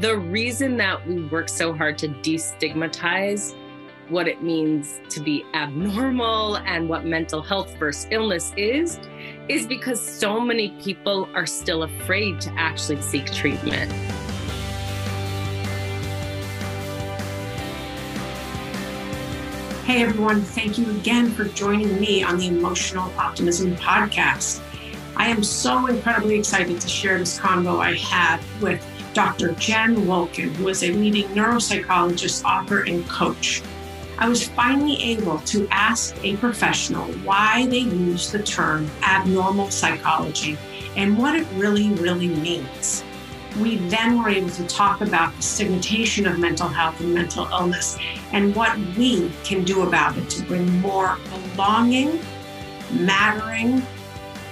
the 0.00 0.18
reason 0.18 0.76
that 0.76 1.06
we 1.06 1.22
work 1.24 1.48
so 1.48 1.72
hard 1.72 1.96
to 1.96 2.08
destigmatize 2.08 3.54
what 4.10 4.28
it 4.28 4.42
means 4.42 5.00
to 5.08 5.20
be 5.20 5.42
abnormal 5.54 6.58
and 6.58 6.86
what 6.86 7.06
mental 7.06 7.40
health 7.40 7.74
versus 7.78 8.06
illness 8.10 8.52
is, 8.58 9.00
is 9.48 9.66
because 9.66 10.00
so 10.00 10.38
many 10.38 10.70
people 10.82 11.28
are 11.34 11.46
still 11.46 11.84
afraid 11.84 12.40
to 12.42 12.50
actually 12.58 13.00
seek 13.00 13.32
treatment. 13.32 13.90
Hey 19.84 20.02
everyone, 20.02 20.42
thank 20.42 20.76
you 20.76 20.90
again 20.90 21.30
for 21.30 21.44
joining 21.44 21.98
me 21.98 22.22
on 22.22 22.36
the 22.36 22.48
Emotional 22.48 23.10
Optimism 23.18 23.74
Podcast. 23.76 24.60
I 25.16 25.28
am 25.28 25.42
so 25.42 25.86
incredibly 25.86 26.38
excited 26.38 26.80
to 26.80 26.88
share 26.88 27.18
this 27.18 27.38
convo 27.38 27.80
I 27.80 27.94
had 27.94 28.40
with 28.60 28.84
Dr. 29.16 29.52
Jen 29.52 29.96
Wolkin, 30.04 30.54
who 30.56 30.68
is 30.68 30.82
a 30.82 30.92
leading 30.92 31.26
neuropsychologist, 31.28 32.44
author, 32.44 32.82
and 32.82 33.08
coach. 33.08 33.62
I 34.18 34.28
was 34.28 34.46
finally 34.46 35.02
able 35.02 35.38
to 35.38 35.66
ask 35.70 36.14
a 36.22 36.36
professional 36.36 37.06
why 37.24 37.64
they 37.64 37.78
use 37.78 38.30
the 38.30 38.42
term 38.42 38.90
abnormal 39.02 39.70
psychology 39.70 40.58
and 40.96 41.16
what 41.16 41.34
it 41.34 41.46
really, 41.54 41.88
really 41.94 42.28
means. 42.28 43.04
We 43.58 43.76
then 43.88 44.22
were 44.22 44.28
able 44.28 44.50
to 44.50 44.66
talk 44.66 45.00
about 45.00 45.34
the 45.34 45.42
stigmatization 45.42 46.26
of 46.26 46.38
mental 46.38 46.68
health 46.68 47.00
and 47.00 47.14
mental 47.14 47.46
illness 47.46 47.96
and 48.32 48.54
what 48.54 48.76
we 48.98 49.32
can 49.44 49.64
do 49.64 49.84
about 49.84 50.18
it 50.18 50.28
to 50.28 50.42
bring 50.42 50.70
more 50.80 51.16
belonging, 51.54 52.20
mattering, 52.90 53.82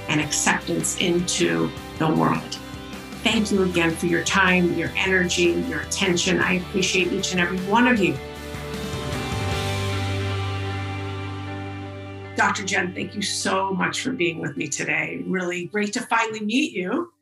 and 0.09 0.23
acceptance 0.23 0.97
into 1.03 1.71
the 1.99 2.09
world. 2.09 2.59
Thank 3.25 3.51
you 3.51 3.63
again 3.63 3.91
for 3.97 4.05
your 4.05 4.23
time, 4.23 4.75
your 4.75 4.91
energy, 4.97 5.45
your 5.67 5.81
attention. 5.81 6.41
I 6.41 6.57
appreciate 6.57 7.11
each 7.11 7.33
and 7.33 7.41
every 7.41 7.57
one 7.61 7.89
of 7.89 7.99
you. 7.99 8.13
Dr. 12.37 12.65
Jen, 12.65 12.93
thank 12.93 13.15
you 13.15 13.23
so 13.23 13.73
much 13.73 14.03
for 14.03 14.13
being 14.13 14.41
with 14.43 14.59
me 14.59 14.69
today. 14.69 15.23
Really 15.27 15.65
great 15.65 15.95
to 15.95 16.03
finally 16.03 16.41
meet 16.41 16.73
you. 16.73 17.15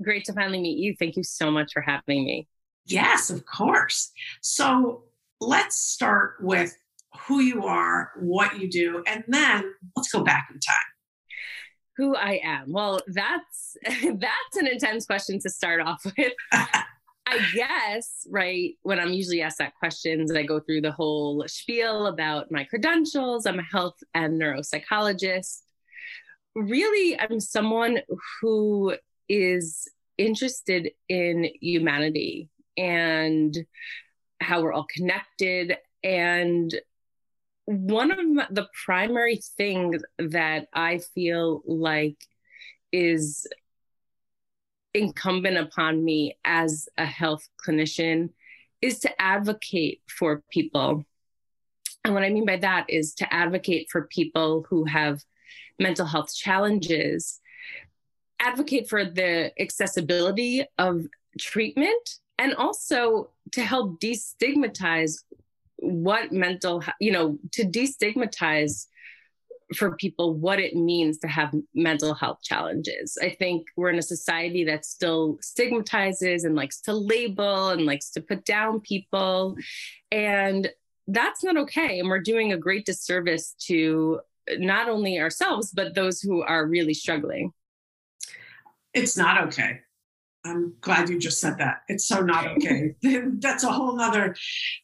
Great 0.00 0.24
to 0.26 0.32
finally 0.32 0.60
meet 0.60 0.78
you. 0.78 0.94
Thank 0.96 1.16
you 1.16 1.24
so 1.24 1.50
much 1.50 1.72
for 1.72 1.82
having 1.82 2.24
me. 2.24 2.46
Yes, 2.86 3.28
of 3.28 3.44
course. 3.44 4.12
So 4.40 5.02
let's 5.40 5.76
start 5.76 6.36
with 6.40 6.72
who 7.26 7.40
you 7.40 7.64
are, 7.64 8.12
what 8.20 8.60
you 8.60 8.70
do, 8.70 9.02
and 9.08 9.24
then 9.26 9.74
let's 9.96 10.12
go 10.12 10.22
back 10.22 10.50
in 10.54 10.60
time 10.60 10.76
who 11.98 12.14
I 12.14 12.40
am. 12.42 12.72
Well, 12.72 13.00
that's 13.08 13.76
that's 13.84 14.56
an 14.56 14.66
intense 14.66 15.04
question 15.04 15.38
to 15.40 15.50
start 15.50 15.82
off 15.82 16.02
with. 16.16 16.32
I 16.52 17.40
guess, 17.54 18.26
right, 18.30 18.74
when 18.84 18.98
I'm 18.98 19.12
usually 19.12 19.42
asked 19.42 19.58
that 19.58 19.74
questions, 19.74 20.32
I 20.34 20.44
go 20.44 20.60
through 20.60 20.80
the 20.80 20.92
whole 20.92 21.44
spiel 21.46 22.06
about 22.06 22.50
my 22.50 22.64
credentials. 22.64 23.44
I'm 23.44 23.58
a 23.58 23.64
health 23.70 23.98
and 24.14 24.40
neuropsychologist. 24.40 25.58
Really, 26.54 27.20
I'm 27.20 27.38
someone 27.38 27.98
who 28.40 28.94
is 29.28 29.86
interested 30.16 30.90
in 31.10 31.50
humanity 31.60 32.48
and 32.78 33.54
how 34.40 34.62
we're 34.62 34.72
all 34.72 34.86
connected 34.88 35.76
and 36.02 36.74
one 37.68 38.10
of 38.10 38.54
the 38.54 38.66
primary 38.86 39.42
things 39.58 40.02
that 40.18 40.68
I 40.72 41.00
feel 41.14 41.60
like 41.66 42.16
is 42.92 43.46
incumbent 44.94 45.58
upon 45.58 46.02
me 46.02 46.38
as 46.46 46.88
a 46.96 47.04
health 47.04 47.46
clinician 47.62 48.30
is 48.80 49.00
to 49.00 49.20
advocate 49.20 50.00
for 50.08 50.42
people. 50.50 51.04
And 52.04 52.14
what 52.14 52.22
I 52.22 52.30
mean 52.30 52.46
by 52.46 52.56
that 52.56 52.88
is 52.88 53.12
to 53.16 53.30
advocate 53.30 53.88
for 53.90 54.06
people 54.06 54.64
who 54.70 54.86
have 54.86 55.22
mental 55.78 56.06
health 56.06 56.34
challenges, 56.34 57.38
advocate 58.40 58.88
for 58.88 59.04
the 59.04 59.52
accessibility 59.60 60.64
of 60.78 61.04
treatment, 61.38 62.14
and 62.38 62.54
also 62.54 63.28
to 63.52 63.62
help 63.62 64.00
destigmatize 64.00 65.22
what 65.78 66.32
mental 66.32 66.82
you 67.00 67.12
know 67.12 67.38
to 67.52 67.64
destigmatize 67.64 68.86
for 69.76 69.96
people 69.96 70.34
what 70.34 70.58
it 70.58 70.74
means 70.74 71.18
to 71.18 71.28
have 71.28 71.54
mental 71.74 72.14
health 72.14 72.38
challenges. 72.42 73.18
I 73.20 73.30
think 73.30 73.66
we're 73.76 73.90
in 73.90 73.98
a 73.98 74.02
society 74.02 74.64
that 74.64 74.84
still 74.84 75.38
stigmatizes 75.42 76.44
and 76.44 76.54
likes 76.54 76.80
to 76.82 76.94
label 76.94 77.68
and 77.68 77.84
likes 77.84 78.10
to 78.12 78.22
put 78.22 78.44
down 78.44 78.80
people. 78.80 79.56
And 80.10 80.70
that's 81.06 81.44
not 81.44 81.56
okay. 81.58 82.00
And 82.00 82.08
we're 82.08 82.20
doing 82.20 82.52
a 82.52 82.56
great 82.56 82.86
disservice 82.86 83.54
to 83.66 84.20
not 84.56 84.88
only 84.88 85.18
ourselves, 85.18 85.70
but 85.70 85.94
those 85.94 86.20
who 86.20 86.42
are 86.42 86.66
really 86.66 86.94
struggling. 86.94 87.52
It's 88.94 89.16
not 89.16 89.48
okay. 89.48 89.80
I'm 90.44 90.74
glad 90.80 91.08
you 91.08 91.18
just 91.18 91.40
said 91.40 91.58
that. 91.58 91.82
It's 91.88 92.06
so 92.06 92.20
not 92.20 92.46
okay. 92.46 92.94
That's 93.02 93.64
a 93.64 93.72
whole 93.72 94.00
other 94.00 94.34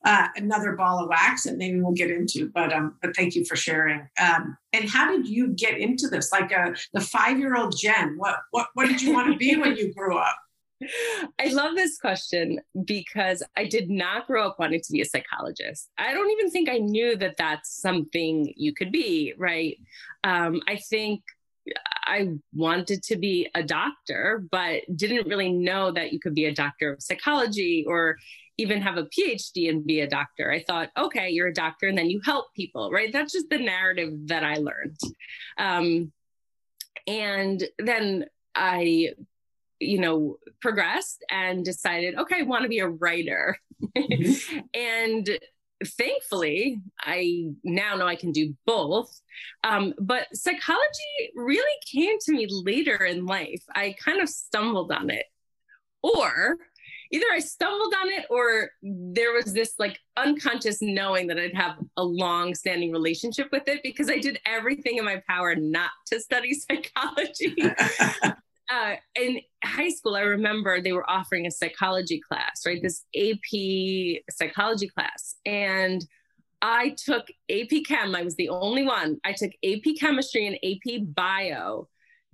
uh, 0.05 0.29
another 0.37 0.73
ball 0.73 1.03
of 1.03 1.09
wax 1.09 1.45
that 1.45 1.57
maybe 1.57 1.81
we'll 1.81 1.93
get 1.93 2.11
into. 2.11 2.51
But 2.55 2.73
um, 2.73 2.97
but 3.01 3.15
thank 3.17 3.35
you 3.35 3.45
for 3.45 3.57
sharing. 3.57 4.09
Um, 4.21 4.57
and 4.73 4.89
how 4.89 5.11
did 5.11 5.27
you 5.29 5.49
get 5.49 5.79
into 5.79 6.09
this? 6.09 6.33
Like 6.33 6.51
a 6.53 6.61
uh, 6.61 6.75
the 6.93 7.01
five 7.01 7.39
year 7.39 7.57
old 7.57 7.77
Jen, 7.77 8.15
what 8.17 8.41
what 8.51 8.69
what 8.75 8.87
did 8.89 9.01
you 9.01 9.13
want 9.13 9.33
to 9.33 9.39
be 9.39 9.57
when 9.57 9.77
you 9.77 9.93
grew 9.95 10.19
up? 10.19 10.37
I 11.41 11.49
love 11.49 11.77
this 11.77 11.99
question 11.99 12.61
because 12.85 13.43
I 13.57 13.65
did 13.65 13.91
not 13.91 14.27
grow 14.27 14.49
up 14.49 14.59
wanting 14.59 14.81
to 14.81 14.93
be 14.93 15.01
a 15.01 15.07
psychologist. 15.07 15.89
I 15.99 16.13
don't 16.13 16.31
even 16.31 16.51
think 16.51 16.69
I 16.69 16.79
knew 16.79 17.17
that 17.17 17.37
that's 17.37 17.81
something 17.81 18.53
you 18.57 18.75
could 18.75 18.93
be, 18.93 19.35
right? 19.39 19.79
Um, 20.25 20.61
I 20.67 20.77
think 20.77 21.23
I 22.05 22.29
wanted 22.53 23.03
to 23.05 23.17
be 23.17 23.49
a 23.55 23.63
doctor, 23.63 24.45
but 24.51 24.83
didn't 24.95 25.29
really 25.29 25.53
know 25.53 25.91
that 25.93 26.13
you 26.13 26.21
could 26.21 26.35
be 26.35 26.47
a 26.47 26.55
doctor 26.55 26.93
of 26.93 27.03
psychology 27.03 27.85
or 27.87 28.17
even 28.59 28.81
have 28.81 28.97
a 28.97 29.05
PhD 29.07 29.69
and 29.69 29.85
be 29.85 30.01
a 30.01 30.09
doctor. 30.09 30.51
I 30.51 30.63
thought, 30.63 30.91
okay, 30.97 31.31
you're 31.31 31.49
a 31.49 31.55
doctor 31.55 31.89
and 31.89 31.99
then 31.99 32.11
you 32.11 32.21
help 32.25 32.47
people, 32.55 32.91
right? 32.91 33.13
That's 33.13 33.33
just 33.33 33.51
the 33.51 33.59
narrative 33.59 34.13
that 34.27 34.45
I 34.45 34.57
learned. 34.57 34.99
Um, 35.59 36.13
and 37.07 37.63
then 37.79 38.27
I, 38.55 39.11
you 39.81 39.99
know, 39.99 40.39
progressed 40.61 41.25
and 41.31 41.65
decided, 41.65 42.17
okay, 42.17 42.41
I 42.41 42.43
want 42.43 42.63
to 42.63 42.69
be 42.69 42.79
a 42.79 42.89
writer. 42.89 43.59
Mm-hmm. 43.97 44.59
and 44.75 45.39
thankfully, 45.85 46.81
I 47.01 47.51
now 47.63 47.97
know 47.97 48.07
I 48.07 48.17
can 48.17 48.33
do 48.33 48.55
both. 48.67 49.21
Um, 49.63 49.95
but 49.99 50.27
psychology 50.33 51.31
really 51.35 51.63
came 51.91 52.19
to 52.21 52.33
me 52.33 52.47
later 52.51 53.05
in 53.05 53.27
life. 53.27 53.63
I 53.75 53.95
kind 54.03 54.21
of 54.21 54.29
stumbled 54.29 54.93
on 54.93 55.11
it. 55.11 55.27
Or 56.03 56.59
either 57.11 57.27
I 57.33 57.39
stumbled 57.39 57.95
on 58.03 58.09
it 58.09 58.27
or 58.29 58.71
there 58.83 59.33
was 59.33 59.53
this 59.53 59.75
like 59.79 59.99
unconscious 60.17 60.83
knowing 60.83 61.29
that 61.29 61.39
I'd 61.39 61.55
have 61.55 61.77
a 61.97 62.05
long 62.05 62.55
standing 62.55 62.93
relationship 62.93 63.49
with 63.53 63.69
it 63.69 63.83
because 63.83 64.11
I 64.11 64.19
did 64.19 64.41
everything 64.45 64.97
in 64.97 65.05
my 65.05 65.23
power 65.29 65.55
not 65.55 65.91
to 66.07 66.21
study 66.21 66.55
psychology. 66.71 67.57
uh, 68.71 68.95
in 69.15 69.41
high 69.63 69.91
school, 69.91 70.15
I 70.15 70.21
remember 70.21 70.81
they 70.81 70.93
were 70.93 71.09
offering 71.09 71.47
a 71.47 71.51
psychology 71.51 72.21
class, 72.21 72.63
right? 72.67 72.81
This 72.83 73.05
AP 73.17 74.23
psychology 74.31 74.89
class. 74.89 75.37
And 75.45 76.05
I 76.63 76.97
took 76.97 77.27
AP 77.51 77.85
Chem. 77.87 78.15
I 78.15 78.23
was 78.23 78.37
the 78.37 78.49
only 78.49 78.85
one. 78.85 79.19
I 79.25 79.33
took 79.33 79.53
AP 79.65 79.97
Chemistry 80.01 80.47
and 80.47 80.57
AP 80.65 81.15
Bio 81.15 81.89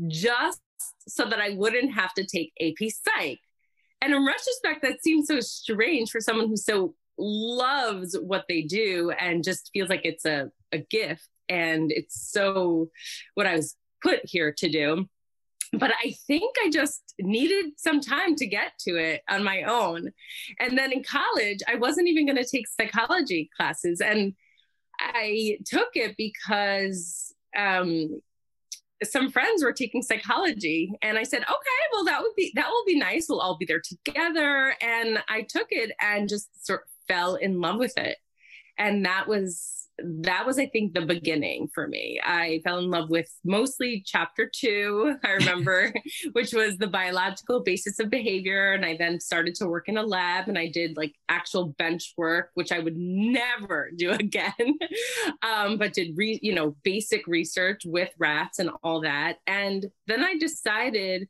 just 0.06 0.60
so 1.08 1.24
that 1.28 1.40
I 1.40 1.50
wouldn't 1.50 1.92
have 1.92 2.14
to 2.14 2.24
take 2.24 2.52
AP 2.60 2.90
Psych. 2.90 3.40
And 4.00 4.14
in 4.14 4.24
retrospect, 4.24 4.82
that 4.82 5.02
seems 5.02 5.26
so 5.26 5.40
strange 5.40 6.10
for 6.10 6.20
someone 6.20 6.49
who 6.49 6.56
so 6.56 6.94
loves 7.19 8.16
what 8.19 8.44
they 8.49 8.62
do 8.62 9.10
and 9.19 9.44
just 9.44 9.70
feels 9.72 9.90
like 9.90 10.02
it's 10.05 10.25
a, 10.25 10.50
a 10.72 10.78
gift. 10.78 11.28
And 11.49 11.90
it's 11.90 12.31
so 12.31 12.88
what 13.34 13.46
I 13.46 13.56
was 13.56 13.76
put 14.02 14.20
here 14.25 14.55
to 14.58 14.69
do 14.69 15.08
but 15.72 15.93
I 16.05 16.14
think 16.26 16.56
I 16.64 16.70
just 16.70 17.14
needed 17.20 17.72
some 17.76 18.00
time 18.00 18.34
to 18.37 18.46
get 18.46 18.72
to 18.81 18.96
it 18.96 19.22
on 19.28 19.44
my 19.44 19.62
own. 19.62 20.11
And 20.58 20.76
then 20.76 20.93
in 20.93 21.02
college, 21.05 21.58
I 21.69 21.76
wasn't 21.76 22.08
even 22.08 22.26
going 22.26 22.43
to 22.43 22.49
take 22.49 22.67
psychology 22.69 23.50
classes. 23.56 24.00
And 24.00 24.34
I 24.99 25.58
took 25.67 25.88
it 25.94 26.17
because 26.17 27.32
um, 27.56 28.20
some 29.05 29.31
friends 29.31 29.62
were 29.62 29.72
taking 29.72 30.02
psychology. 30.02 30.93
And 31.02 31.17
I 31.19 31.22
said, 31.22 31.43
okay, 31.43 31.81
well, 31.93 32.05
that 32.05 32.20
would 32.20 32.34
be, 32.37 32.52
that 32.56 32.69
will 32.69 32.84
be 32.87 32.99
nice. 32.99 33.26
We'll 33.28 33.40
all 33.40 33.56
be 33.56 33.67
there 33.67 33.82
together. 33.82 34.75
And 34.82 35.22
I 35.28 35.43
took 35.43 35.69
it 35.70 35.93
and 36.00 36.28
just 36.28 36.67
sort 36.67 36.82
of 36.82 36.88
fell 37.08 37.37
in 37.37 37.61
love 37.61 37.78
with 37.78 37.96
it. 37.96 38.19
and 38.78 39.05
that 39.05 39.28
was 39.28 39.88
that 40.05 40.47
was, 40.47 40.58
I 40.58 40.67
think, 40.67 40.94
the 40.94 41.06
beginning 41.06 41.69
for 41.75 41.87
me. 41.87 42.20
I 42.25 42.61
fell 42.64 42.79
in 42.79 42.91
love 42.91 43.11
with 43.11 43.29
mostly 43.44 44.02
chapter 44.05 44.50
two, 44.52 45.17
I 45.25 45.31
remember, 45.32 45.93
which 46.32 46.52
was 46.52 46.76
the 46.76 46.87
biological 46.87 47.62
basis 47.62 47.99
of 47.99 48.11
behavior. 48.11 48.73
And 48.73 48.85
I 48.85 48.97
then 48.97 49.20
started 49.20 49.55
to 49.56 49.67
work 49.67 49.88
in 49.88 49.97
a 49.97 50.02
lab 50.02 50.49
and 50.49 50.58
I 50.58 50.69
did 50.69 50.97
like 50.97 51.14
actual 51.29 51.69
bench 51.79 52.14
work, 52.17 52.50
which 52.55 52.73
I 52.73 52.79
would 52.79 52.97
never 52.97 53.91
do 53.94 54.11
again, 54.20 54.79
um, 55.43 55.79
but 55.79 55.93
did, 55.93 56.17
re- 56.17 56.41
you 56.43 56.55
know, 56.55 56.76
basic 56.82 57.26
research 57.26 57.82
with 57.85 58.11
rats 58.19 58.58
and 58.58 58.70
all 58.82 59.03
that. 59.03 59.38
And 59.46 59.87
then 60.06 60.25
I 60.25 60.37
decided 60.38 61.29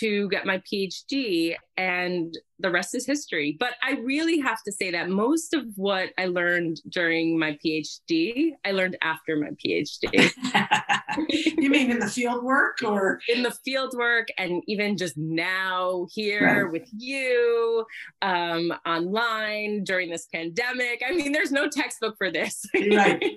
to 0.00 0.28
get 0.28 0.46
my 0.46 0.62
PhD, 0.70 1.54
and 1.76 2.36
the 2.58 2.70
rest 2.70 2.94
is 2.94 3.06
history. 3.06 3.56
But 3.58 3.74
I 3.82 3.92
really 4.02 4.40
have 4.40 4.62
to 4.64 4.72
say 4.72 4.90
that 4.90 5.08
most 5.08 5.54
of 5.54 5.64
what 5.76 6.10
I 6.18 6.26
learned 6.26 6.80
during 6.88 7.38
my 7.38 7.58
PhD, 7.64 8.52
I 8.64 8.72
learned 8.72 8.96
after 9.02 9.36
my 9.36 9.50
PhD. 9.64 10.32
you 11.58 11.70
mean 11.70 11.90
in 11.90 11.98
the 11.98 12.08
field 12.08 12.42
work 12.44 12.78
or? 12.84 13.20
In 13.28 13.42
the 13.42 13.56
field 13.64 13.94
work, 13.96 14.28
and 14.38 14.62
even 14.66 14.96
just 14.96 15.16
now 15.16 16.06
here 16.12 16.64
right. 16.64 16.72
with 16.72 16.88
you 16.96 17.84
um, 18.22 18.72
online 18.86 19.84
during 19.84 20.10
this 20.10 20.26
pandemic. 20.32 21.02
I 21.06 21.12
mean, 21.12 21.32
there's 21.32 21.52
no 21.52 21.68
textbook 21.68 22.16
for 22.18 22.30
this. 22.30 22.64
right. 22.74 23.22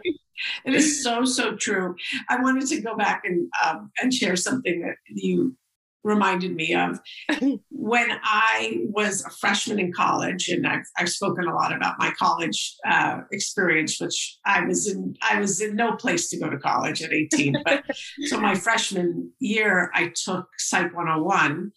It 0.65 0.73
is 0.73 1.03
so 1.03 1.23
so 1.25 1.55
true. 1.55 1.95
I 2.29 2.41
wanted 2.41 2.67
to 2.67 2.81
go 2.81 2.95
back 2.95 3.21
and 3.25 3.49
um, 3.63 3.91
and 4.01 4.13
share 4.13 4.35
something 4.35 4.81
that 4.81 4.95
you 5.07 5.55
reminded 6.03 6.55
me 6.55 6.73
of 6.73 6.99
when 7.69 8.07
I 8.23 8.79
was 8.89 9.23
a 9.23 9.29
freshman 9.29 9.79
in 9.79 9.93
college, 9.93 10.49
and 10.49 10.67
I've, 10.67 10.85
I've 10.97 11.09
spoken 11.09 11.45
a 11.45 11.53
lot 11.53 11.75
about 11.75 11.99
my 11.99 12.11
college 12.11 12.75
uh, 12.87 13.21
experience, 13.31 13.99
which 13.99 14.37
I 14.45 14.65
was 14.65 14.87
in. 14.87 15.15
I 15.21 15.39
was 15.39 15.61
in 15.61 15.75
no 15.75 15.95
place 15.95 16.29
to 16.29 16.39
go 16.39 16.49
to 16.49 16.57
college 16.57 17.01
at 17.01 17.13
18. 17.13 17.57
But 17.63 17.83
so 18.23 18.39
my 18.39 18.55
freshman 18.55 19.31
year, 19.39 19.91
I 19.93 20.11
took 20.15 20.47
Psych 20.57 20.95
101 20.95 21.71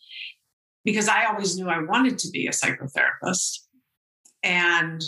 because 0.85 1.09
I 1.09 1.26
always 1.26 1.56
knew 1.56 1.69
I 1.69 1.82
wanted 1.82 2.19
to 2.19 2.31
be 2.31 2.47
a 2.47 2.50
psychotherapist, 2.50 3.59
and 4.43 5.03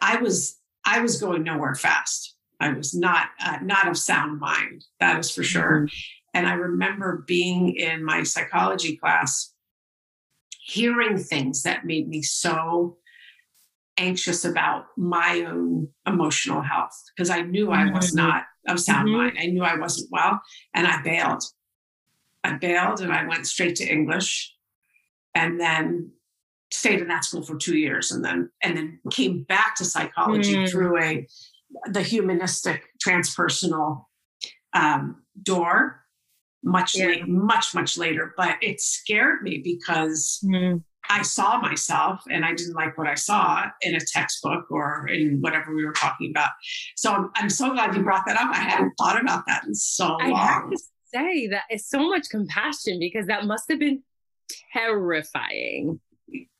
I 0.00 0.16
was 0.16 0.58
I 0.84 1.00
was 1.00 1.20
going 1.20 1.44
nowhere 1.44 1.74
fast. 1.74 2.36
I 2.60 2.72
was 2.72 2.94
not 2.94 3.28
uh, 3.44 3.58
not 3.62 3.88
of 3.88 3.98
sound 3.98 4.40
mind. 4.40 4.84
That 5.00 5.18
is 5.18 5.30
for 5.30 5.42
sure. 5.42 5.88
And 6.34 6.46
I 6.46 6.54
remember 6.54 7.24
being 7.26 7.74
in 7.76 8.04
my 8.04 8.22
psychology 8.22 8.96
class, 8.96 9.52
hearing 10.60 11.18
things 11.18 11.62
that 11.62 11.84
made 11.84 12.08
me 12.08 12.22
so 12.22 12.96
anxious 13.98 14.44
about 14.44 14.86
my 14.96 15.44
own 15.46 15.88
emotional 16.06 16.62
health 16.62 16.98
because 17.14 17.30
I 17.30 17.42
knew 17.42 17.70
I 17.70 17.90
was 17.90 18.08
mm-hmm. 18.08 18.26
not 18.26 18.44
of 18.68 18.80
sound 18.80 19.08
mm-hmm. 19.08 19.16
mind. 19.18 19.38
I 19.40 19.46
knew 19.46 19.62
I 19.62 19.78
wasn't 19.78 20.10
well, 20.10 20.40
and 20.74 20.86
I 20.86 21.02
bailed. 21.02 21.42
I 22.44 22.54
bailed 22.54 23.00
and 23.00 23.12
I 23.12 23.26
went 23.26 23.46
straight 23.46 23.76
to 23.76 23.86
English 23.86 24.54
and 25.34 25.60
then 25.60 26.10
stayed 26.70 27.00
in 27.00 27.08
that 27.08 27.24
school 27.24 27.42
for 27.42 27.56
two 27.56 27.76
years 27.76 28.10
and 28.10 28.24
then 28.24 28.50
and 28.62 28.76
then 28.76 28.98
came 29.10 29.44
back 29.44 29.76
to 29.76 29.84
psychology 29.84 30.56
mm. 30.56 30.70
through 30.70 31.00
a 31.00 31.26
the 31.86 32.02
humanistic 32.02 32.84
transpersonal 33.04 34.06
um, 34.74 35.22
door 35.42 36.01
much 36.62 36.96
yeah. 36.96 37.06
late, 37.06 37.28
much 37.28 37.74
much 37.74 37.98
later 37.98 38.34
but 38.36 38.56
it 38.62 38.80
scared 38.80 39.42
me 39.42 39.58
because 39.58 40.40
mm. 40.44 40.82
i 41.10 41.22
saw 41.22 41.60
myself 41.60 42.22
and 42.30 42.44
i 42.44 42.54
didn't 42.54 42.74
like 42.74 42.96
what 42.96 43.06
i 43.06 43.14
saw 43.14 43.64
in 43.80 43.94
a 43.94 44.00
textbook 44.00 44.70
or 44.70 45.08
in 45.08 45.40
whatever 45.40 45.74
we 45.74 45.84
were 45.84 45.92
talking 45.92 46.30
about. 46.30 46.50
So 46.96 47.12
i'm, 47.12 47.30
I'm 47.34 47.50
so 47.50 47.72
glad 47.72 47.94
you 47.94 48.02
brought 48.02 48.26
that 48.26 48.36
up. 48.36 48.50
I 48.50 48.60
hadn't 48.60 48.92
thought 48.98 49.20
about 49.20 49.44
that 49.46 49.64
in 49.64 49.74
so 49.74 50.16
I 50.20 50.28
long. 50.28 50.46
have 50.46 50.70
to 50.70 50.78
say 51.12 51.48
that 51.48 51.64
is 51.70 51.88
so 51.88 52.08
much 52.08 52.28
compassion 52.30 52.98
because 52.98 53.26
that 53.26 53.44
must 53.44 53.64
have 53.70 53.78
been 53.78 54.02
terrifying. 54.72 56.00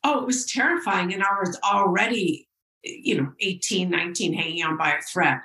Oh 0.03 0.21
it 0.21 0.25
was 0.25 0.45
terrifying 0.45 1.13
and 1.13 1.23
i 1.23 1.39
was 1.39 1.57
already 1.63 2.47
you 2.83 3.21
know 3.21 3.31
18 3.39 3.89
19 3.89 4.33
hanging 4.33 4.63
on 4.63 4.77
by 4.77 4.91
a 4.91 5.01
thread 5.01 5.39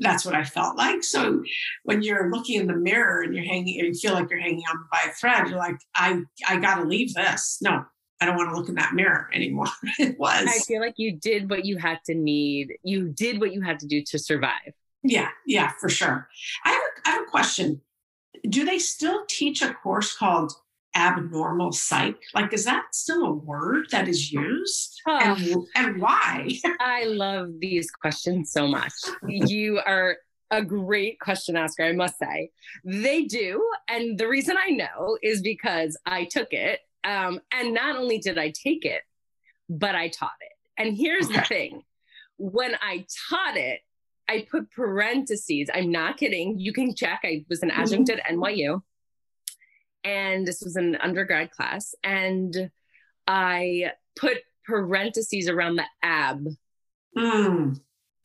that's 0.00 0.24
what 0.24 0.34
I 0.34 0.44
felt 0.44 0.76
like. 0.76 1.04
So 1.04 1.42
when 1.84 2.02
you're 2.02 2.30
looking 2.30 2.60
in 2.60 2.66
the 2.66 2.74
mirror 2.74 3.22
and 3.22 3.34
you're 3.34 3.44
hanging, 3.44 3.78
and 3.78 3.88
you 3.88 3.94
feel 3.94 4.14
like 4.14 4.30
you're 4.30 4.40
hanging 4.40 4.64
on 4.70 4.84
by 4.90 5.02
a 5.06 5.12
thread, 5.12 5.48
you're 5.48 5.58
like, 5.58 5.76
I, 5.94 6.22
I 6.48 6.56
got 6.56 6.76
to 6.76 6.84
leave 6.84 7.14
this. 7.14 7.58
No, 7.60 7.84
I 8.20 8.26
don't 8.26 8.36
want 8.36 8.50
to 8.50 8.56
look 8.56 8.68
in 8.68 8.74
that 8.76 8.94
mirror 8.94 9.28
anymore. 9.32 9.66
it 9.98 10.18
was. 10.18 10.46
I 10.48 10.58
feel 10.60 10.80
like 10.80 10.94
you 10.96 11.12
did 11.12 11.50
what 11.50 11.64
you 11.64 11.76
had 11.76 11.98
to 12.06 12.14
need. 12.14 12.72
You 12.82 13.08
did 13.08 13.40
what 13.40 13.52
you 13.52 13.60
had 13.60 13.78
to 13.80 13.86
do 13.86 14.02
to 14.06 14.18
survive. 14.18 14.72
Yeah, 15.02 15.28
yeah, 15.46 15.72
for 15.80 15.88
sure. 15.88 16.28
I 16.64 16.70
have 16.70 16.82
a, 16.82 17.08
I 17.08 17.12
have 17.12 17.22
a 17.22 17.30
question. 17.30 17.80
Do 18.48 18.64
they 18.64 18.78
still 18.78 19.24
teach 19.28 19.62
a 19.62 19.74
course 19.74 20.16
called 20.16 20.52
abnormal 20.94 21.72
psych? 21.72 22.20
Like, 22.34 22.52
is 22.52 22.64
that 22.64 22.94
still 22.94 23.24
a 23.24 23.32
word 23.32 23.86
that 23.92 24.08
is 24.08 24.32
used? 24.32 25.00
Oh, 25.06 25.18
and, 25.18 25.66
and 25.74 26.00
why? 26.00 26.50
I 26.80 27.04
love 27.04 27.48
these 27.58 27.90
questions 27.90 28.52
so 28.52 28.66
much. 28.66 28.92
You 29.26 29.80
are 29.84 30.16
a 30.50 30.62
great 30.62 31.20
question 31.20 31.56
asker, 31.56 31.84
I 31.84 31.92
must 31.92 32.18
say. 32.18 32.50
They 32.84 33.24
do. 33.24 33.64
And 33.88 34.18
the 34.18 34.28
reason 34.28 34.56
I 34.58 34.70
know 34.70 35.16
is 35.22 35.42
because 35.42 35.96
I 36.06 36.24
took 36.24 36.52
it. 36.52 36.80
Um, 37.04 37.40
and 37.52 37.72
not 37.72 37.96
only 37.96 38.18
did 38.18 38.36
I 38.36 38.50
take 38.50 38.84
it, 38.84 39.02
but 39.68 39.94
I 39.94 40.08
taught 40.08 40.32
it. 40.40 40.52
And 40.76 40.96
here's 40.96 41.26
okay. 41.26 41.36
the 41.36 41.44
thing 41.44 41.82
when 42.36 42.74
I 42.80 43.04
taught 43.28 43.56
it, 43.56 43.80
I 44.28 44.46
put 44.50 44.70
parentheses. 44.70 45.68
I'm 45.72 45.90
not 45.90 46.16
kidding. 46.16 46.58
You 46.58 46.72
can 46.72 46.94
check. 46.94 47.20
I 47.24 47.44
was 47.48 47.62
an 47.62 47.70
adjunct 47.70 48.10
at 48.10 48.24
NYU 48.24 48.80
and 50.04 50.46
this 50.46 50.62
was 50.62 50.76
an 50.76 50.96
undergrad 50.96 51.50
class 51.50 51.94
and 52.02 52.70
i 53.26 53.90
put 54.16 54.38
parentheses 54.66 55.48
around 55.48 55.76
the 55.76 55.84
ab. 56.02 56.46
Mm, 57.16 57.80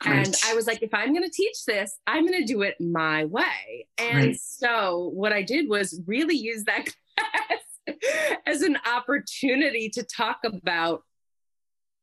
and 0.05 0.35
i 0.45 0.53
was 0.53 0.67
like 0.67 0.83
if 0.83 0.93
i'm 0.93 1.13
going 1.13 1.23
to 1.23 1.29
teach 1.29 1.65
this 1.65 1.97
i'm 2.05 2.25
going 2.25 2.39
to 2.39 2.53
do 2.53 2.61
it 2.61 2.75
my 2.79 3.25
way. 3.25 3.87
And 3.97 4.21
great. 4.21 4.41
so 4.41 5.11
what 5.13 5.33
i 5.33 5.41
did 5.41 5.69
was 5.69 6.01
really 6.05 6.35
use 6.35 6.63
that 6.65 6.85
class 7.17 7.97
as 8.45 8.61
an 8.61 8.77
opportunity 8.85 9.89
to 9.89 10.03
talk 10.03 10.39
about 10.43 11.03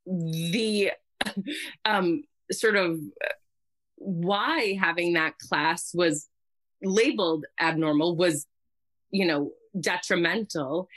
the 0.07 0.91
um, 1.85 2.25
sort 2.51 2.77
of 2.77 2.99
why 3.97 4.77
having 4.81 5.13
that 5.13 5.39
class 5.39 5.93
was 5.95 6.29
labeled 6.83 7.47
abnormal 7.61 8.17
was 8.17 8.47
you 9.11 9.25
know 9.25 9.53
detrimental. 9.79 10.89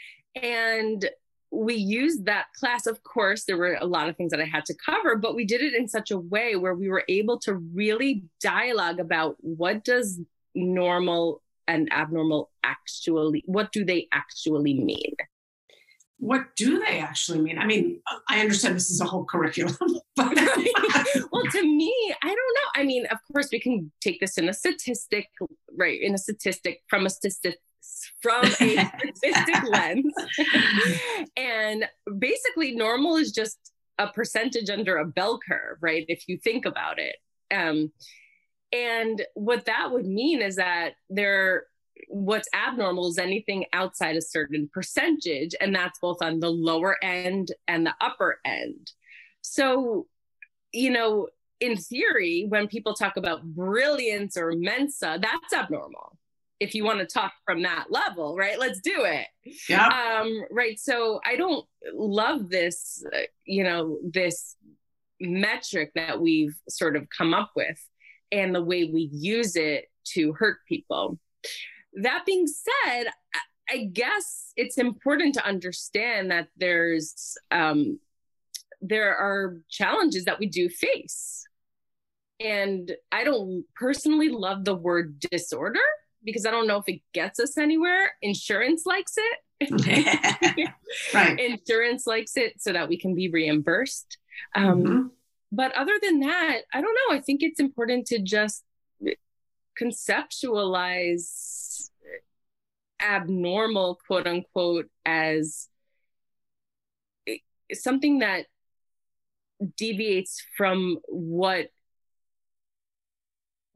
And 0.42 1.10
we 1.52 1.76
used 1.76 2.26
that 2.26 2.48
class. 2.60 2.86
Of 2.86 3.04
course, 3.04 3.46
there 3.46 3.58
were 3.58 3.78
a 3.80 3.86
lot 3.86 4.10
of 4.10 4.18
things 4.18 4.32
that 4.32 4.42
I 4.42 4.46
had 4.46 4.66
to 4.66 4.76
cover, 4.76 5.16
but 5.16 5.36
we 5.36 5.46
did 5.46 5.62
it 5.62 5.74
in 5.74 5.88
such 5.88 6.12
a 6.12 6.18
way 6.18 6.56
where 6.56 6.76
we 6.76 6.90
were 6.90 7.04
able 7.08 7.40
to 7.40 7.56
really 7.56 8.24
dialogue 8.42 9.00
about 9.00 9.38
what 9.40 9.84
does 9.84 10.20
normal 10.54 11.42
and 11.68 11.92
abnormal 11.92 12.52
actually, 12.64 13.44
what 13.46 13.72
do 13.72 13.86
they 13.86 14.08
actually 14.12 14.74
mean? 14.74 15.16
what 16.18 16.56
do 16.56 16.80
they 16.80 17.00
actually 17.00 17.40
mean? 17.40 17.60
I 17.60 17.66
mean, 17.66 18.02
I 18.30 18.40
understand 18.40 18.76
this 18.76 18.90
is 18.90 19.02
a 19.02 19.06
whole 19.06 19.26
curriculum, 19.26 19.76
but 20.16 20.36
well, 21.32 21.44
to 21.52 21.62
me, 21.64 22.16
I 22.24 22.28
don't 22.28 22.36
know. 22.36 22.70
I 22.76 22.84
mean, 22.84 23.06
of 23.08 23.18
course, 23.32 23.50
we 23.52 23.60
can 23.60 23.92
take 24.02 24.20
this 24.20 24.38
in 24.38 24.48
a 24.50 24.54
statistic, 24.54 25.28
right? 25.78 26.02
In 26.02 26.14
a 26.14 26.18
statistic 26.18 26.82
from 26.88 27.06
a 27.06 27.10
statistic 27.10 27.60
from 28.22 28.46
a 28.46 28.50
statistic 28.52 29.64
lens. 29.70 30.14
and 31.38 31.86
basically, 32.20 32.76
normal 32.76 33.18
is 33.18 33.32
just 33.32 33.72
a 33.98 34.08
percentage 34.08 34.70
under 34.70 34.98
a 34.98 35.06
bell 35.06 35.40
curve, 35.48 35.78
right? 35.82 36.06
If 36.08 36.28
you 36.28 36.38
think 36.38 36.66
about 36.66 37.00
it. 37.00 37.16
Um, 37.54 37.92
and 38.72 39.22
what 39.36 39.66
that 39.66 39.92
would 39.92 40.06
mean 40.06 40.42
is 40.42 40.58
that 40.58 40.94
there, 41.10 41.66
what's 42.10 42.50
abnormal 42.54 43.10
is 43.10 43.18
anything 43.18 43.66
outside 43.72 44.18
a 44.18 44.22
certain 44.22 44.70
percentage, 44.74 45.56
and 45.62 45.74
that's 45.74 46.00
both 46.00 46.18
on 46.22 46.40
the 46.40 46.50
lower 46.50 46.98
end 47.04 47.50
and 47.68 47.86
the 47.86 47.94
upper 48.02 48.40
end. 48.44 48.92
So, 49.42 50.08
you 50.74 50.90
know, 50.90 51.30
in 51.62 51.78
theory, 51.78 52.48
when 52.50 52.68
people 52.68 52.96
talk 52.96 53.16
about 53.16 53.44
brilliance 53.44 54.36
or 54.36 54.52
Mensa, 54.54 55.20
that's 55.22 55.54
abnormal 55.54 56.18
if 56.60 56.74
you 56.74 56.84
want 56.84 57.00
to 57.00 57.06
talk 57.06 57.34
from 57.46 57.64
that 57.64 57.88
level, 57.90 58.36
right? 58.36 58.60
Let's 58.60 58.80
do 58.80 59.04
it. 59.04 59.28
Yeah. 59.68 59.88
Um, 59.88 60.46
right. 60.52 60.80
So 60.80 61.20
I 61.26 61.36
don't 61.36 61.66
love 61.94 62.50
this, 62.50 63.04
uh, 63.14 63.20
you 63.46 63.64
know, 63.64 64.00
this 64.04 64.56
metric 65.20 65.92
that 65.96 66.22
we've 66.22 66.56
sort 66.70 66.96
of 66.96 67.08
come 67.16 67.34
up 67.34 67.52
with 67.56 67.80
and 68.32 68.56
the 68.56 68.64
way 68.64 68.86
we 68.86 69.10
use 69.12 69.56
it 69.56 69.86
to 70.14 70.34
hurt 70.34 70.58
people. 70.68 71.20
That 72.02 72.26
being 72.26 72.48
said, 72.48 73.08
I 73.70 73.90
guess 73.92 74.52
it's 74.56 74.78
important 74.78 75.36
to 75.36 75.46
understand 75.46 76.32
that 76.32 76.48
there's 76.58 77.38
um, 77.52 78.00
there 78.82 79.16
are 79.16 79.58
challenges 79.70 80.26
that 80.26 80.40
we 80.40 80.46
do 80.46 80.70
face 80.70 81.46
and 82.40 82.92
I 83.12 83.24
don't 83.24 83.64
personally 83.76 84.30
love 84.30 84.66
the 84.66 84.76
word 84.76 85.20
disorder 85.20 85.80
because 86.26 86.46
I 86.46 86.52
don't 86.52 86.68
know 86.68 86.78
if 86.78 86.88
it 86.88 87.02
gets 87.14 87.40
us 87.40 87.58
anywhere. 87.58 88.12
Insurance 88.22 88.86
likes 88.86 89.14
it. 89.18 89.40
right. 91.14 91.40
Insurance 91.40 92.06
likes 92.06 92.36
it 92.36 92.62
so 92.62 92.74
that 92.74 92.90
we 92.90 93.00
can 93.00 93.16
be 93.16 93.30
reimbursed. 93.30 94.18
Um, 94.56 94.84
mm-hmm. 94.84 95.08
But 95.52 95.74
other 95.76 95.94
than 96.02 96.22
that, 96.22 96.62
I 96.74 96.82
don't 96.82 96.98
know. 97.08 97.16
I 97.16 97.22
think 97.22 97.42
it's 97.42 97.60
important 97.60 98.08
to 98.08 98.20
just 98.20 98.64
conceptualize 99.80 101.90
abnormal, 103.02 104.00
quote 104.08 104.28
unquote, 104.28 104.90
as 105.06 105.70
something 107.74 108.20
that 108.20 108.46
deviates 109.78 110.44
from 110.58 110.98
what 111.08 111.70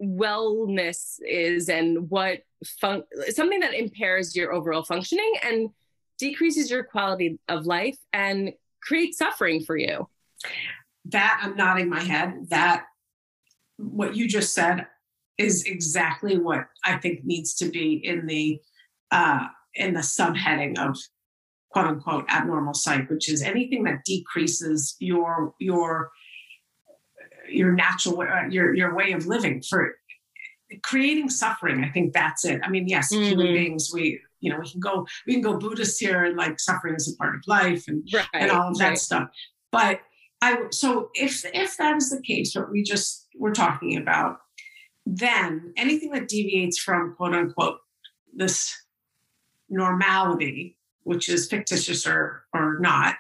wellness 0.02 1.20
is 1.28 1.70
and 1.70 2.10
what 2.10 2.40
fun- 2.80 3.04
something 3.30 3.60
that 3.60 3.74
impairs 3.74 4.36
your 4.36 4.54
overall 4.54 4.84
functioning 4.84 5.34
and 5.44 5.70
decreases 6.18 6.70
your 6.70 6.84
quality 6.84 7.40
of 7.48 7.66
life 7.66 7.98
and 8.14 8.54
creates 8.82 9.18
suffering 9.18 9.64
for 9.64 9.78
you. 9.78 10.08
That 11.06 11.42
I'm 11.44 11.56
nodding 11.56 11.90
my 11.90 12.02
head. 12.02 12.50
That 12.50 12.86
what 13.78 14.16
you 14.16 14.28
just 14.28 14.54
said 14.54 14.86
is 15.38 15.64
exactly 15.64 16.38
what 16.38 16.66
I 16.84 16.98
think 16.98 17.24
needs 17.24 17.56
to 17.56 17.70
be 17.70 17.94
in 17.94 18.26
the 18.26 18.60
uh, 19.12 19.48
in 19.74 19.94
the 19.94 20.02
subheading 20.02 20.78
of 20.78 20.98
quote 21.72 21.86
unquote 21.86 22.26
abnormal 22.30 22.74
psych, 22.74 23.10
which 23.10 23.30
is 23.30 23.42
anything 23.42 23.84
that 23.86 24.04
decreases 24.06 24.96
your 25.00 25.54
your 25.60 26.12
your 27.52 27.74
natural 27.74 28.22
uh, 28.22 28.48
your 28.50 28.74
your 28.76 28.96
way 28.96 29.12
of 29.12 29.26
living 29.26 29.62
for 29.62 29.96
creating 30.84 31.30
suffering. 31.30 31.84
I 31.84 31.90
think 31.90 32.14
that's 32.14 32.46
it. 32.46 32.62
I 32.64 32.70
mean, 32.70 32.88
yes, 32.88 33.14
mm-hmm. 33.14 33.24
human 33.24 33.48
beings, 33.48 33.92
we 33.94 34.20
you 34.40 34.52
know 34.52 34.60
we 34.60 34.70
can 34.70 34.80
go 34.80 35.08
we 35.26 35.34
can 35.34 35.42
go 35.42 35.58
Buddhist 35.58 36.00
here 36.00 36.24
and 36.24 36.38
like 36.38 36.60
suffering 36.60 36.96
is 36.96 37.12
a 37.12 37.16
part 37.18 37.36
of 37.36 37.42
life 37.48 37.86
and 37.88 38.08
right, 38.14 38.28
and 38.34 38.52
all 38.52 38.70
of 38.70 38.78
that 38.78 38.90
right. 38.90 38.98
stuff. 38.98 39.30
But 39.72 40.02
I 40.42 40.66
so 40.72 41.10
if 41.14 41.46
if 41.54 41.78
that 41.78 41.98
is 41.98 42.10
the 42.10 42.22
case, 42.22 42.56
what 42.56 42.72
we 42.72 42.84
just 42.84 43.28
we're 43.36 43.54
talking 43.54 43.98
about, 43.98 44.38
then 45.06 45.74
anything 45.78 46.12
that 46.12 46.28
deviates 46.28 46.80
from 46.80 47.16
quote 47.16 47.34
unquote 47.34 47.80
this 48.34 48.76
normality 49.70 50.78
which 51.10 51.28
is 51.28 51.48
fictitious 51.48 52.06
or, 52.06 52.44
or 52.54 52.78
not, 52.80 53.16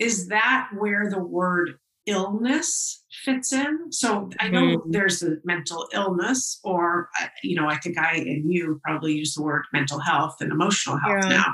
is 0.00 0.28
that 0.28 0.70
where 0.76 1.08
the 1.08 1.20
word 1.20 1.78
illness 2.06 3.02
fits 3.24 3.52
in? 3.52 3.92
So 3.92 4.30
I 4.38 4.48
know 4.48 4.78
mm-hmm. 4.78 4.90
there's 4.90 5.22
a 5.22 5.36
mental 5.44 5.88
illness, 5.92 6.60
or, 6.64 7.08
uh, 7.20 7.26
you 7.42 7.56
know, 7.56 7.68
I 7.68 7.78
think 7.78 7.98
I 7.98 8.16
and 8.16 8.52
you 8.52 8.80
probably 8.84 9.14
use 9.14 9.34
the 9.34 9.42
word 9.42 9.64
mental 9.72 9.98
health 9.98 10.36
and 10.40 10.52
emotional 10.52 10.98
health 10.98 11.24
yeah. 11.24 11.28
now. 11.28 11.52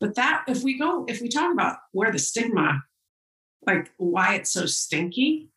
But 0.00 0.14
that, 0.16 0.44
if 0.48 0.62
we 0.62 0.78
go, 0.78 1.04
if 1.08 1.20
we 1.20 1.28
talk 1.28 1.52
about 1.52 1.76
where 1.92 2.12
the 2.12 2.18
stigma, 2.18 2.82
like 3.66 3.90
why 3.98 4.34
it's 4.34 4.52
so 4.52 4.66
stinky, 4.66 5.50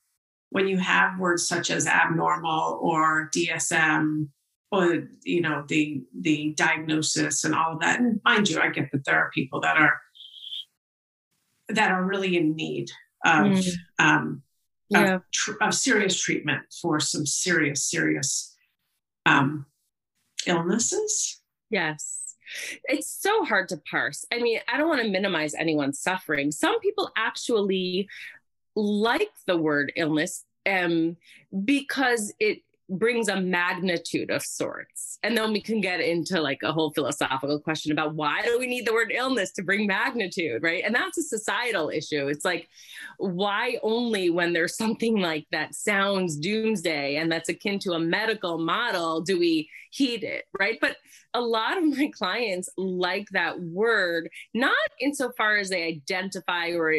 when 0.50 0.68
you 0.68 0.78
have 0.78 1.20
words 1.20 1.48
such 1.48 1.72
as 1.72 1.88
abnormal 1.88 2.80
or 2.82 3.30
DSM 3.36 4.28
or 4.74 5.08
you 5.24 5.40
know 5.40 5.64
the 5.68 6.04
the 6.20 6.54
diagnosis 6.58 7.44
and 7.44 7.54
all 7.54 7.74
of 7.74 7.80
that 7.80 8.00
and 8.00 8.20
mind 8.26 8.50
you 8.50 8.60
i 8.60 8.70
get 8.70 8.92
that 8.92 9.06
there 9.06 9.20
are 9.20 9.30
people 9.32 9.62
that 9.62 9.78
are 9.78 10.02
that 11.70 11.92
are 11.92 12.04
really 12.04 12.36
in 12.36 12.56
need 12.56 12.90
of 13.24 13.46
mm. 13.46 13.72
um 14.00 14.42
yeah. 14.90 15.16
of, 15.16 15.24
tr- 15.32 15.62
of, 15.62 15.74
serious 15.74 16.20
treatment 16.20 16.62
for 16.82 17.00
some 17.00 17.26
serious 17.26 17.90
serious 17.90 18.56
um 19.26 19.66
illnesses 20.46 21.42
yes 21.70 22.36
it's 22.86 23.10
so 23.10 23.44
hard 23.46 23.70
to 23.70 23.78
parse 23.90 24.26
i 24.32 24.40
mean 24.40 24.60
i 24.68 24.78
don't 24.78 24.90
want 24.90 25.02
to 25.02 25.10
minimize 25.10 25.54
anyone's 25.54 26.00
suffering 26.00 26.52
some 26.52 26.80
people 26.80 27.10
actually 27.18 28.08
like 28.76 29.32
the 29.48 29.58
word 29.58 29.92
illness 29.96 30.44
um 30.66 31.16
because 31.64 32.34
it 32.40 32.60
brings 32.98 33.28
a 33.28 33.40
magnitude 33.40 34.30
of 34.30 34.44
sorts. 34.44 35.18
And 35.24 35.38
then 35.38 35.52
we 35.54 35.62
can 35.62 35.82
get 35.82 36.00
into 36.00 36.42
like 36.42 36.60
a 36.64 36.72
whole 36.72 36.92
philosophical 36.92 37.60
question 37.60 37.92
about 37.92 38.16
why 38.16 38.42
do 38.44 38.60
we 38.60 38.68
need 38.68 38.86
the 38.86 38.94
word 38.94 39.12
illness 39.14 39.52
to 39.54 39.64
bring 39.64 39.88
magnitude, 39.88 40.64
right? 40.64 40.84
And 40.86 40.94
that's 40.94 41.18
a 41.18 41.24
societal 41.24 41.90
issue. 41.90 42.28
It's 42.28 42.46
like, 42.46 42.68
why 43.18 43.78
only 43.84 44.30
when 44.30 44.54
there's 44.54 44.78
something 44.78 45.20
like 45.20 45.48
that 45.52 45.76
sounds 45.76 46.38
doomsday 46.38 47.16
and 47.16 47.32
that's 47.32 47.50
akin 47.50 47.80
to 47.80 47.94
a 47.94 48.00
medical 48.00 48.58
model 48.58 49.22
do 49.22 49.40
we 49.40 49.70
heed 49.92 50.24
it, 50.24 50.46
right? 50.60 50.78
But 50.82 50.98
a 51.34 51.42
lot 51.42 51.78
of 51.78 51.86
my 51.86 52.12
clients 52.14 52.70
like 52.78 53.28
that 53.32 53.60
word, 53.60 54.30
not 54.54 54.74
insofar 55.00 55.58
as 55.58 55.70
they 55.70 55.84
identify 55.84 56.70
or 56.70 56.96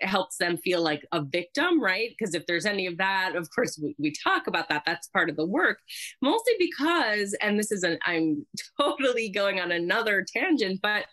helps 0.00 0.36
them 0.38 0.56
feel 0.56 0.82
like 0.82 1.06
a 1.12 1.22
victim, 1.22 1.80
right? 1.80 2.10
Because 2.16 2.34
if 2.34 2.46
there's 2.46 2.66
any 2.66 2.86
of 2.86 2.98
that, 2.98 3.36
of 3.36 3.48
course, 3.54 3.78
we, 3.82 3.94
we 3.98 4.12
talk 4.12 4.46
about 4.46 4.68
that. 4.68 4.82
That's 4.86 5.08
part 5.08 5.30
of 5.30 5.36
the 5.36 5.46
work, 5.46 5.78
mostly 6.22 6.54
because, 6.58 7.34
and 7.40 7.58
this 7.58 7.72
is 7.72 7.82
an, 7.82 7.98
I'm 8.04 8.46
totally 8.80 9.28
going 9.28 9.60
on 9.60 9.72
another 9.72 10.24
tangent, 10.26 10.80
but 10.82 11.06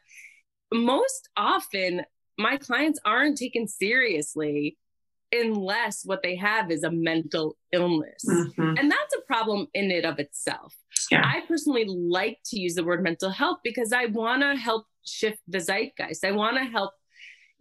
most 0.73 1.29
often 1.37 2.03
my 2.37 2.57
clients 2.57 2.99
aren't 3.05 3.37
taken 3.37 3.67
seriously 3.67 4.77
unless 5.31 6.03
what 6.05 6.21
they 6.23 6.35
have 6.35 6.71
is 6.71 6.83
a 6.83 6.91
mental 6.91 7.57
illness. 7.71 8.23
Mm-hmm. 8.29 8.75
And 8.77 8.91
that's 8.91 9.15
a 9.17 9.21
problem 9.21 9.67
in 9.73 9.91
it 9.91 10.05
of 10.05 10.19
itself. 10.19 10.75
Yeah. 11.11 11.23
I 11.25 11.41
personally 11.47 11.85
like 11.87 12.37
to 12.45 12.59
use 12.59 12.75
the 12.75 12.83
word 12.83 13.03
mental 13.03 13.29
health 13.29 13.59
because 13.63 13.91
I 13.93 14.05
want 14.05 14.41
to 14.41 14.55
help 14.55 14.85
shift 15.05 15.39
the 15.47 15.59
zeitgeist. 15.59 16.23
I 16.23 16.31
want 16.31 16.57
to 16.57 16.63
help 16.63 16.93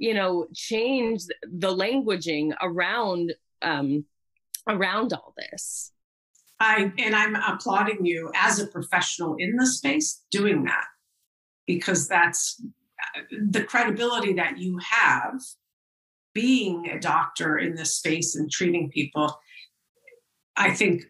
you 0.03 0.15
know 0.15 0.47
change 0.53 1.23
the 1.45 1.75
languaging 1.75 2.53
around 2.61 3.33
um, 3.63 4.05
around 4.69 5.13
all 5.13 5.33
this. 5.37 5.93
I 6.59 6.93
and 6.99 7.15
i'm 7.15 7.35
applauding 7.35 8.05
you 8.05 8.31
as 8.35 8.61
a 8.61 8.67
professional 8.67 9.37
in 9.39 9.57
the 9.57 9.67
space 9.67 10.23
doing 10.31 10.65
that 10.65 10.87
because 11.67 12.07
that's 12.07 12.63
the 13.49 13.65
credibility 13.65 14.33
that 14.35 14.59
you 14.59 14.79
have 14.79 15.41
being 16.35 16.89
a 16.89 17.01
doctor 17.01 17.59
in 17.59 17.75
this 17.75 17.97
space 17.97 18.37
and 18.37 18.51
treating 18.51 18.91
people 18.91 19.41
i 20.57 20.71
think 20.71 21.03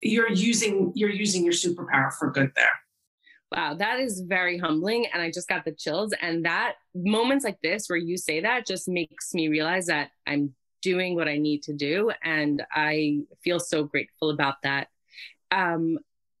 you're 0.00 0.30
using 0.30 0.92
you're 0.94 1.10
using 1.10 1.44
your 1.44 1.52
superpower 1.52 2.12
for 2.16 2.30
good 2.30 2.52
there 2.54 2.81
Wow, 3.54 3.74
that 3.74 4.00
is 4.00 4.20
very 4.20 4.56
humbling. 4.56 5.06
And 5.12 5.22
I 5.22 5.30
just 5.30 5.46
got 5.46 5.66
the 5.66 5.72
chills. 5.72 6.14
And 6.22 6.46
that 6.46 6.76
moments 6.94 7.44
like 7.44 7.60
this 7.60 7.88
where 7.88 7.98
you 7.98 8.16
say 8.16 8.40
that 8.40 8.66
just 8.66 8.88
makes 8.88 9.34
me 9.34 9.48
realize 9.48 9.86
that 9.86 10.10
I'm 10.26 10.54
doing 10.80 11.16
what 11.16 11.28
I 11.28 11.36
need 11.36 11.62
to 11.64 11.74
do. 11.74 12.10
And 12.24 12.62
I 12.72 13.20
feel 13.44 13.60
so 13.60 13.84
grateful 13.84 14.30
about 14.30 14.62
that. 14.62 14.88
Um, 15.50 15.98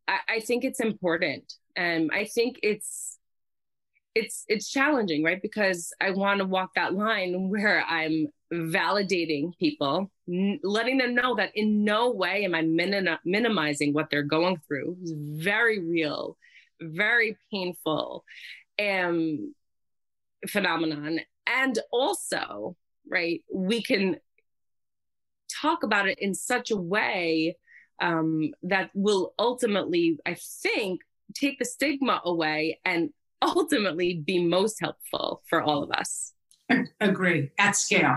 I, 0.08 0.18
I 0.28 0.40
think 0.40 0.64
it's 0.64 0.80
important. 0.80 1.52
And 1.76 2.10
I 2.14 2.24
think 2.24 2.58
it's 2.62 3.18
it's 4.14 4.44
it's 4.48 4.70
challenging, 4.70 5.22
right? 5.22 5.40
Because 5.40 5.92
I 6.00 6.10
want 6.10 6.38
to 6.38 6.46
walk 6.46 6.74
that 6.74 6.94
line 6.94 7.50
where 7.50 7.82
I'm 7.84 8.28
validating 8.52 9.56
people, 9.58 10.10
n- 10.28 10.60
letting 10.62 10.98
them 10.98 11.14
know 11.14 11.34
that 11.36 11.50
in 11.54 11.84
no 11.84 12.10
way 12.10 12.44
am 12.44 12.54
I 12.54 12.62
min- 12.62 13.18
minimizing 13.24 13.92
what 13.92 14.08
they're 14.10 14.22
going 14.22 14.60
through. 14.66 14.96
It's 15.02 15.12
very 15.14 15.78
real 15.78 16.36
very 16.82 17.36
painful 17.52 18.24
um, 18.80 19.54
phenomenon. 20.48 21.20
And 21.46 21.78
also, 21.92 22.76
right, 23.08 23.42
we 23.52 23.82
can 23.82 24.16
talk 25.60 25.82
about 25.82 26.08
it 26.08 26.18
in 26.18 26.34
such 26.34 26.70
a 26.70 26.76
way 26.76 27.56
um, 28.00 28.52
that 28.62 28.90
will 28.94 29.34
ultimately, 29.38 30.18
I 30.26 30.36
think, 30.62 31.00
take 31.34 31.58
the 31.58 31.64
stigma 31.64 32.20
away 32.24 32.80
and 32.84 33.10
ultimately 33.40 34.14
be 34.14 34.44
most 34.44 34.80
helpful 34.80 35.42
for 35.48 35.62
all 35.62 35.82
of 35.82 35.90
us. 35.90 36.32
Agree 37.00 37.50
at 37.58 37.76
scale. 37.76 38.16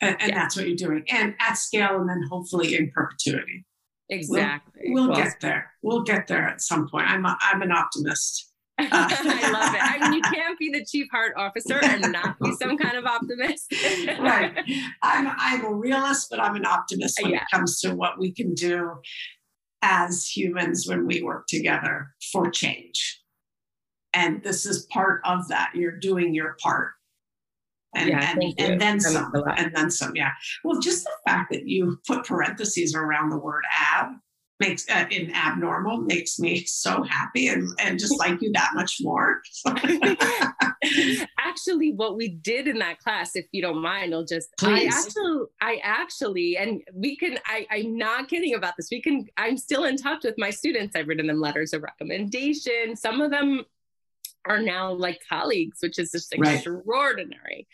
And, 0.00 0.16
and 0.20 0.30
yeah. 0.30 0.34
that's 0.34 0.56
what 0.56 0.66
you're 0.66 0.76
doing. 0.76 1.04
And 1.08 1.34
at 1.38 1.54
scale, 1.54 2.00
and 2.00 2.08
then 2.08 2.22
hopefully 2.28 2.74
in 2.74 2.90
perpetuity. 2.90 3.64
Exactly. 4.08 4.82
We'll, 4.86 5.08
we'll 5.08 5.12
well, 5.12 5.22
get 5.24 5.40
there. 5.40 5.70
We'll 5.82 6.02
get 6.02 6.26
there 6.26 6.42
at 6.42 6.60
some 6.60 6.88
point. 6.88 7.08
I'm 7.08 7.24
a, 7.24 7.36
I'm 7.40 7.62
an 7.62 7.72
optimist. 7.72 8.52
Uh, 8.78 8.86
I 8.90 9.50
love 9.50 9.74
it. 9.74 9.80
I 9.82 9.98
mean, 9.98 10.14
you 10.14 10.22
can't 10.22 10.58
be 10.58 10.70
the 10.70 10.84
chief 10.84 11.08
heart 11.10 11.34
officer 11.36 11.78
and 11.82 12.12
not 12.12 12.38
be 12.40 12.52
some 12.60 12.76
kind 12.76 12.96
of 12.96 13.04
optimist. 13.04 13.72
right. 14.18 14.58
I'm 15.02 15.32
I'm 15.36 15.64
a 15.64 15.72
realist, 15.72 16.28
but 16.30 16.40
I'm 16.40 16.56
an 16.56 16.66
optimist 16.66 17.20
when 17.22 17.32
yeah. 17.32 17.42
it 17.42 17.48
comes 17.52 17.80
to 17.80 17.94
what 17.94 18.18
we 18.18 18.32
can 18.32 18.54
do 18.54 18.92
as 19.82 20.26
humans 20.26 20.86
when 20.86 21.06
we 21.06 21.22
work 21.22 21.46
together 21.48 22.08
for 22.32 22.50
change. 22.50 23.20
And 24.14 24.42
this 24.42 24.66
is 24.66 24.86
part 24.86 25.20
of 25.24 25.48
that. 25.48 25.72
You're 25.74 25.98
doing 25.98 26.34
your 26.34 26.56
part 26.62 26.92
and, 27.94 28.08
Yeah, 28.08 28.32
and, 28.32 28.54
and 28.58 28.80
then 28.80 28.98
That 28.98 29.12
some 29.12 29.32
and 29.56 29.74
then 29.74 29.90
some 29.90 30.12
yeah. 30.14 30.30
Well 30.64 30.80
just 30.80 31.04
the 31.04 31.10
fact 31.26 31.52
that 31.52 31.66
you 31.66 31.98
put 32.06 32.24
parentheses 32.24 32.94
around 32.94 33.30
the 33.30 33.38
word 33.38 33.64
ab 33.90 34.12
makes 34.60 34.88
uh, 34.88 35.04
in 35.10 35.34
abnormal 35.34 35.98
makes 35.98 36.38
me 36.38 36.64
so 36.66 37.02
happy 37.02 37.48
and 37.48 37.68
and 37.78 37.98
just 37.98 38.18
like 38.18 38.40
you 38.40 38.52
that 38.52 38.70
much 38.74 38.98
more. 39.00 39.42
Actually 41.38 41.92
what 41.92 42.16
we 42.16 42.28
did 42.28 42.66
in 42.66 42.78
that 42.78 42.98
class 42.98 43.36
if 43.36 43.46
you 43.52 43.60
don't 43.60 43.80
mind 43.80 44.14
i'll 44.14 44.24
just 44.24 44.48
Please. 44.58 44.92
i 44.92 44.98
actually 44.98 45.46
i 45.60 45.80
actually 45.82 46.56
and 46.56 46.82
we 46.94 47.14
can 47.16 47.38
I, 47.46 47.66
i'm 47.70 47.96
not 47.96 48.28
kidding 48.28 48.54
about 48.54 48.74
this. 48.76 48.88
We 48.90 49.02
can 49.02 49.26
i'm 49.36 49.56
still 49.56 49.84
in 49.84 49.96
touch 49.96 50.24
with 50.24 50.34
my 50.38 50.50
students. 50.50 50.96
I've 50.96 51.08
written 51.08 51.26
them 51.26 51.40
letters 51.40 51.72
of 51.72 51.82
recommendation. 51.82 52.96
Some 52.96 53.20
of 53.20 53.30
them 53.30 53.64
are 54.44 54.60
now 54.60 54.92
like 54.92 55.20
colleagues 55.28 55.78
which 55.80 55.98
is 55.98 56.10
just 56.10 56.34
Right. 56.36 56.54
extraordinary. 56.56 57.66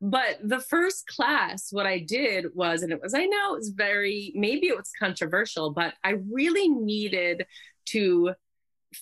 But 0.00 0.38
the 0.42 0.60
first 0.60 1.06
class 1.06 1.68
what 1.70 1.86
i 1.86 1.98
did 1.98 2.46
was 2.54 2.82
and 2.82 2.92
it 2.92 3.00
was 3.02 3.14
i 3.14 3.24
know 3.26 3.54
it 3.54 3.58
was 3.58 3.70
very 3.70 4.32
maybe 4.34 4.66
it 4.66 4.76
was 4.76 4.90
controversial 4.98 5.70
but 5.70 5.94
i 6.04 6.14
really 6.30 6.68
needed 6.68 7.46
to 7.86 8.32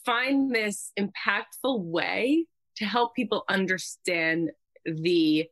find 0.04 0.54
this 0.54 0.92
impactful 0.98 1.80
way 1.84 2.46
to 2.76 2.84
help 2.84 3.14
people 3.14 3.44
understand 3.48 4.50
the 4.84 5.48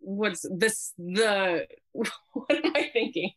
what's 0.00 0.44
this 0.54 0.92
the 0.98 1.66
what 1.92 2.64
am 2.64 2.72
i 2.74 2.90
thinking? 2.92 3.30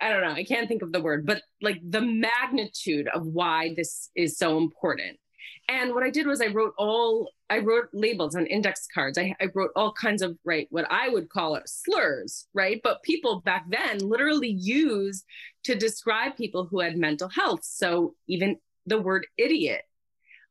I 0.00 0.10
don't 0.10 0.22
know 0.22 0.32
i 0.32 0.44
can't 0.44 0.68
think 0.68 0.82
of 0.82 0.92
the 0.92 1.00
word 1.00 1.24
but 1.24 1.42
like 1.62 1.80
the 1.88 2.00
magnitude 2.02 3.08
of 3.08 3.26
why 3.26 3.72
this 3.76 4.10
is 4.14 4.36
so 4.36 4.58
important 4.58 5.18
and 5.68 5.94
what 5.94 6.02
i 6.02 6.10
did 6.10 6.26
was 6.26 6.40
i 6.40 6.46
wrote 6.46 6.74
all 6.78 7.30
i 7.50 7.58
wrote 7.58 7.88
labels 7.92 8.34
on 8.36 8.46
index 8.46 8.86
cards. 8.92 9.18
I, 9.18 9.34
I 9.40 9.48
wrote 9.54 9.70
all 9.76 9.92
kinds 9.92 10.22
of 10.22 10.36
right 10.44 10.66
what 10.70 10.86
i 10.90 11.08
would 11.08 11.28
call 11.28 11.56
it 11.56 11.68
slurs 11.68 12.46
right? 12.54 12.80
But 12.82 13.02
people 13.02 13.40
back 13.40 13.64
then 13.68 13.98
literally 13.98 14.50
used 14.50 15.24
to 15.64 15.74
describe 15.74 16.36
people 16.36 16.66
who 16.66 16.80
had 16.80 16.96
mental 16.96 17.28
health. 17.28 17.60
So 17.62 18.14
even 18.28 18.58
the 18.86 19.00
word 19.00 19.26
idiot 19.36 19.82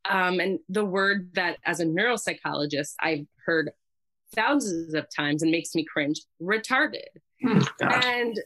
um, 0.05 0.39
and 0.39 0.59
the 0.69 0.85
word 0.85 1.29
that 1.33 1.57
as 1.65 1.79
a 1.79 1.85
neuropsychologist 1.85 2.93
i've 3.00 3.25
heard 3.45 3.71
thousands 4.35 4.93
of 4.93 5.07
times 5.15 5.43
and 5.43 5.51
makes 5.51 5.75
me 5.75 5.85
cringe 5.85 6.21
retarded. 6.41 7.05
God. 7.43 7.65
and 7.81 8.39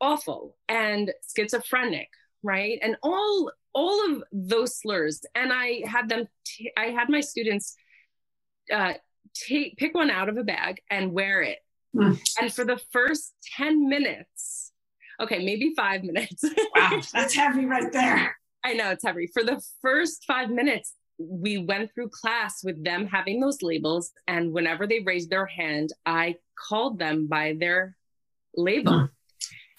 awful 0.00 0.56
and 0.68 1.12
schizophrenic 1.34 2.08
right 2.42 2.78
and 2.82 2.96
all 3.02 3.50
all 3.74 4.10
of 4.10 4.22
those 4.32 4.78
slurs 4.80 5.20
and 5.34 5.52
i 5.52 5.82
had 5.86 6.08
them 6.08 6.26
t- 6.44 6.72
I 6.76 6.86
had 6.86 7.08
my 7.08 7.20
students 7.20 7.76
uh 8.72 8.94
take 9.34 9.76
pick 9.76 9.94
one 9.94 10.10
out 10.10 10.28
of 10.28 10.36
a 10.36 10.44
bag 10.44 10.80
and 10.90 11.12
wear 11.12 11.42
it 11.42 11.58
Hmm. 11.92 12.12
and 12.40 12.52
for 12.54 12.64
the 12.64 12.80
first 12.92 13.32
10 13.56 13.88
minutes 13.88 14.70
okay 15.20 15.44
maybe 15.44 15.72
five 15.76 16.04
minutes 16.04 16.44
wow 16.76 17.00
that's 17.12 17.34
heavy 17.34 17.66
right 17.66 17.92
there 17.92 18.36
I 18.62 18.74
know 18.74 18.90
it's 18.90 19.02
heavy. 19.02 19.26
For 19.32 19.42
the 19.42 19.58
first 19.80 20.24
five 20.26 20.50
minutes, 20.50 20.92
we 21.18 21.56
went 21.56 21.94
through 21.94 22.10
class 22.10 22.62
with 22.62 22.84
them 22.84 23.06
having 23.06 23.40
those 23.40 23.62
labels. 23.62 24.10
And 24.28 24.52
whenever 24.52 24.86
they 24.86 25.00
raised 25.00 25.30
their 25.30 25.46
hand, 25.46 25.94
I 26.04 26.34
called 26.68 26.98
them 26.98 27.26
by 27.26 27.56
their 27.58 27.96
label. 28.54 29.08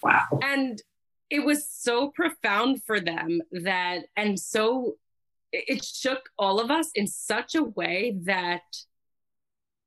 wow 0.02 0.24
And 0.42 0.82
it 1.32 1.42
was 1.42 1.66
so 1.66 2.10
profound 2.10 2.82
for 2.84 3.00
them 3.00 3.40
that, 3.50 4.00
and 4.16 4.38
so 4.38 4.96
it 5.50 5.82
shook 5.82 6.28
all 6.38 6.60
of 6.60 6.70
us 6.70 6.90
in 6.94 7.06
such 7.06 7.54
a 7.54 7.62
way 7.62 8.18
that 8.24 8.60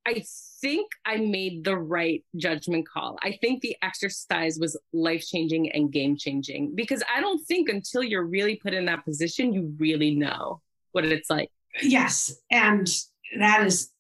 I 0.08 0.24
think 0.60 0.92
I 1.06 1.18
made 1.18 1.64
the 1.64 1.78
right 1.78 2.24
judgment 2.36 2.88
call. 2.88 3.20
I 3.22 3.38
think 3.42 3.62
the 3.62 3.76
exercise 3.84 4.58
was 4.60 4.76
life 4.92 5.24
changing 5.24 5.72
and 5.72 5.92
game 5.92 6.18
changing 6.18 6.74
because 6.74 7.04
I 7.14 7.22
don't 7.22 7.46
think 7.46 7.70
until 7.70 8.04
you're 8.04 8.26
really 8.26 8.56
put 8.56 8.74
in 8.74 8.86
that 8.86 9.06
position, 9.06 9.54
you 9.54 9.76
really 9.78 10.16
know 10.16 10.62
what 10.94 11.06
it's 11.06 11.30
like. 11.30 11.52
yes 11.84 12.34
and 12.50 12.88
that 13.38 13.66
is 13.68 13.92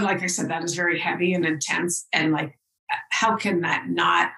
like 0.00 0.22
i 0.22 0.26
said 0.26 0.48
that 0.48 0.62
is 0.62 0.74
very 0.74 1.00
heavy 1.00 1.34
and 1.34 1.44
intense 1.44 2.06
and 2.12 2.32
like 2.32 2.56
how 3.10 3.36
can 3.36 3.62
that 3.62 3.88
not 3.88 4.30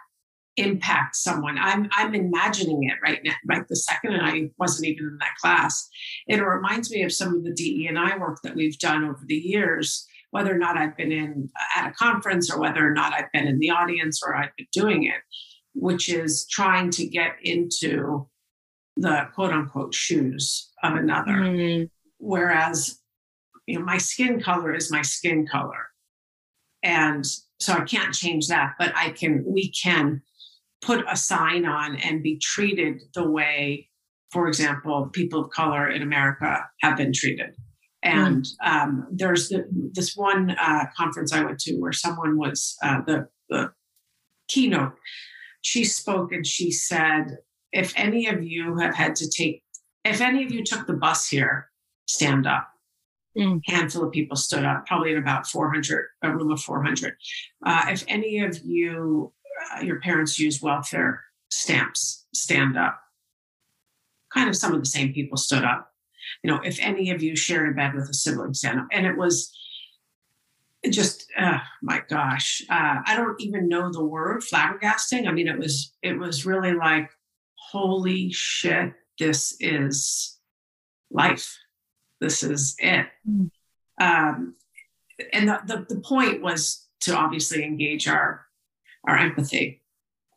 impact 0.57 1.17
someone. 1.17 1.59
I'm 1.59 1.89
i'm 1.93 2.15
imagining 2.15 2.85
it 2.85 2.99
right 3.03 3.21
now 3.25 3.35
right 3.47 3.67
the 3.69 3.77
second 3.77 4.15
and 4.15 4.25
i 4.27 4.51
wasn't 4.59 4.89
even 4.89 5.07
in 5.07 5.19
that 5.19 5.37
class. 5.41 5.89
It 6.27 6.41
reminds 6.41 6.91
me 6.91 7.03
of 7.03 7.13
some 7.13 7.35
of 7.35 7.45
the 7.45 7.53
de 7.53 7.87
and 7.87 7.99
i 7.99 8.17
work 8.17 8.41
that 8.43 8.55
we've 8.55 8.79
done 8.79 9.05
over 9.05 9.21
the 9.27 9.35
years 9.35 10.07
whether 10.31 10.55
or 10.55 10.59
not 10.59 10.77
i've 10.77 10.97
been 10.97 11.13
in 11.13 11.49
at 11.77 11.89
a 11.89 11.93
conference 11.93 12.51
or 12.51 12.59
whether 12.59 12.87
or 12.87 12.93
not 12.93 13.13
i've 13.13 13.31
been 13.33 13.47
in 13.47 13.59
the 13.59 13.71
audience 13.71 14.23
or 14.25 14.35
i've 14.35 14.55
been 14.57 14.67
doing 14.73 15.05
it 15.05 15.21
which 15.75 16.09
is 16.09 16.47
trying 16.49 16.91
to 16.91 17.07
get 17.07 17.37
into 17.43 18.27
the 18.97 19.29
quote 19.35 19.53
unquote 19.53 19.95
shoes 19.95 20.71
of 20.83 20.95
another. 20.95 21.33
Mm, 21.33 21.91
whereas 22.19 22.99
you 23.67 23.79
know 23.79 23.85
my 23.85 23.99
skin 23.99 24.41
color 24.41 24.75
is 24.75 24.91
my 24.91 25.03
skin 25.03 25.47
color. 25.47 25.89
And 26.83 27.25
so 27.59 27.73
i 27.73 27.81
can't 27.81 28.15
change 28.15 28.49
that 28.49 28.75
but 28.79 28.93
i 28.95 29.11
can 29.11 29.43
we 29.47 29.71
can 29.71 30.23
put 30.87 31.05
a 31.11 31.17
sign 31.17 31.65
on 31.65 31.97
and 31.97 32.23
be 32.23 32.39
treated 32.39 33.03
the 33.15 33.29
way 33.29 33.89
for 34.31 34.49
example 34.49 35.09
people 35.13 35.41
of 35.41 35.51
color 35.51 35.89
in 35.91 36.03
america 36.03 36.65
have 36.81 36.97
been 36.97 37.13
treated 37.13 37.55
and 38.03 38.47
um, 38.65 39.09
there's 39.11 39.49
the, 39.49 39.67
this 39.93 40.15
one 40.15 40.51
uh, 40.61 40.85
conference 40.97 41.33
i 41.33 41.43
went 41.43 41.59
to 41.59 41.77
where 41.77 41.93
someone 41.93 42.39
was 42.39 42.77
uh, 42.83 43.01
the, 43.07 43.27
the 43.49 43.73
keynote 44.49 44.95
she 45.61 45.85
spoke 45.85 46.33
and 46.33 46.47
she 46.47 46.71
said 46.71 47.37
if 47.73 47.93
any 47.97 48.27
of 48.27 48.45
you 48.45 48.77
have 48.79 48.95
had 48.95 49.15
to 49.17 49.29
take 49.29 49.63
if 50.05 50.21
any 50.21 50.45
of 50.45 50.53
you 50.53 50.63
took 50.65 50.87
the 50.87 50.93
bus 50.93 51.29
here 51.29 51.69
stand 52.07 52.47
up. 52.47 52.69
Mm. 53.37 53.61
Handful 53.67 54.05
of 54.05 54.13
people 54.13 54.37
stood 54.37 54.65
up, 54.65 54.87
probably 54.87 55.13
in 55.13 55.19
about 55.19 55.47
400, 55.47 56.07
a 56.23 56.35
room 56.35 56.51
of 56.53 56.61
400. 56.61 57.15
Uh, 57.65 57.85
if 57.89 58.05
any 58.09 58.39
of 58.39 58.59
you, 58.65 59.33
uh, 59.75 59.81
your 59.81 60.01
parents 60.01 60.39
use 60.39 60.63
welfare 60.63 61.25
stamps, 61.51 62.27
stand 62.35 62.77
up. 62.77 63.01
Kind 64.33 64.49
of 64.49 64.57
some 64.57 64.73
of 64.75 64.81
the 64.81 64.87
same 64.87 65.13
people 65.13 65.37
stood 65.37 65.65
up. 65.65 65.93
You 66.43 66.51
know, 66.51 66.61
if 66.65 66.79
any 66.81 67.11
of 67.11 67.23
you 67.23 67.37
shared 67.37 67.71
a 67.71 67.75
bed 67.75 67.95
with 67.95 68.09
a 68.11 68.15
sibling, 68.15 68.55
stand 68.55 68.81
up. 68.81 68.87
And 68.93 69.07
it 69.07 69.17
was 69.17 69.57
just, 70.91 71.27
uh, 71.39 71.59
my 71.83 72.03
gosh, 72.09 72.63
uh, 72.69 73.01
I 73.05 73.17
don't 73.17 73.41
even 73.41 73.69
know 73.69 73.91
the 73.93 74.05
word 74.05 74.43
flabbergasting. 74.43 75.27
I 75.27 75.33
mean, 75.33 75.49
it 75.49 75.59
was, 75.59 75.93
it 76.03 76.19
was 76.19 76.45
really 76.45 76.75
like, 76.75 77.11
holy 77.71 78.31
shit, 78.33 78.93
this 79.19 79.57
is 79.61 80.39
life 81.11 81.57
this 82.21 82.43
is 82.43 82.75
it. 82.79 83.07
Mm. 83.29 83.51
Um, 84.01 84.55
and 85.33 85.49
the, 85.49 85.61
the, 85.67 85.95
the 85.95 86.01
point 86.01 86.43
was 86.43 86.87
to 87.01 87.17
obviously 87.17 87.65
engage 87.65 88.09
our 88.09 88.46
our 89.07 89.17
empathy 89.17 89.83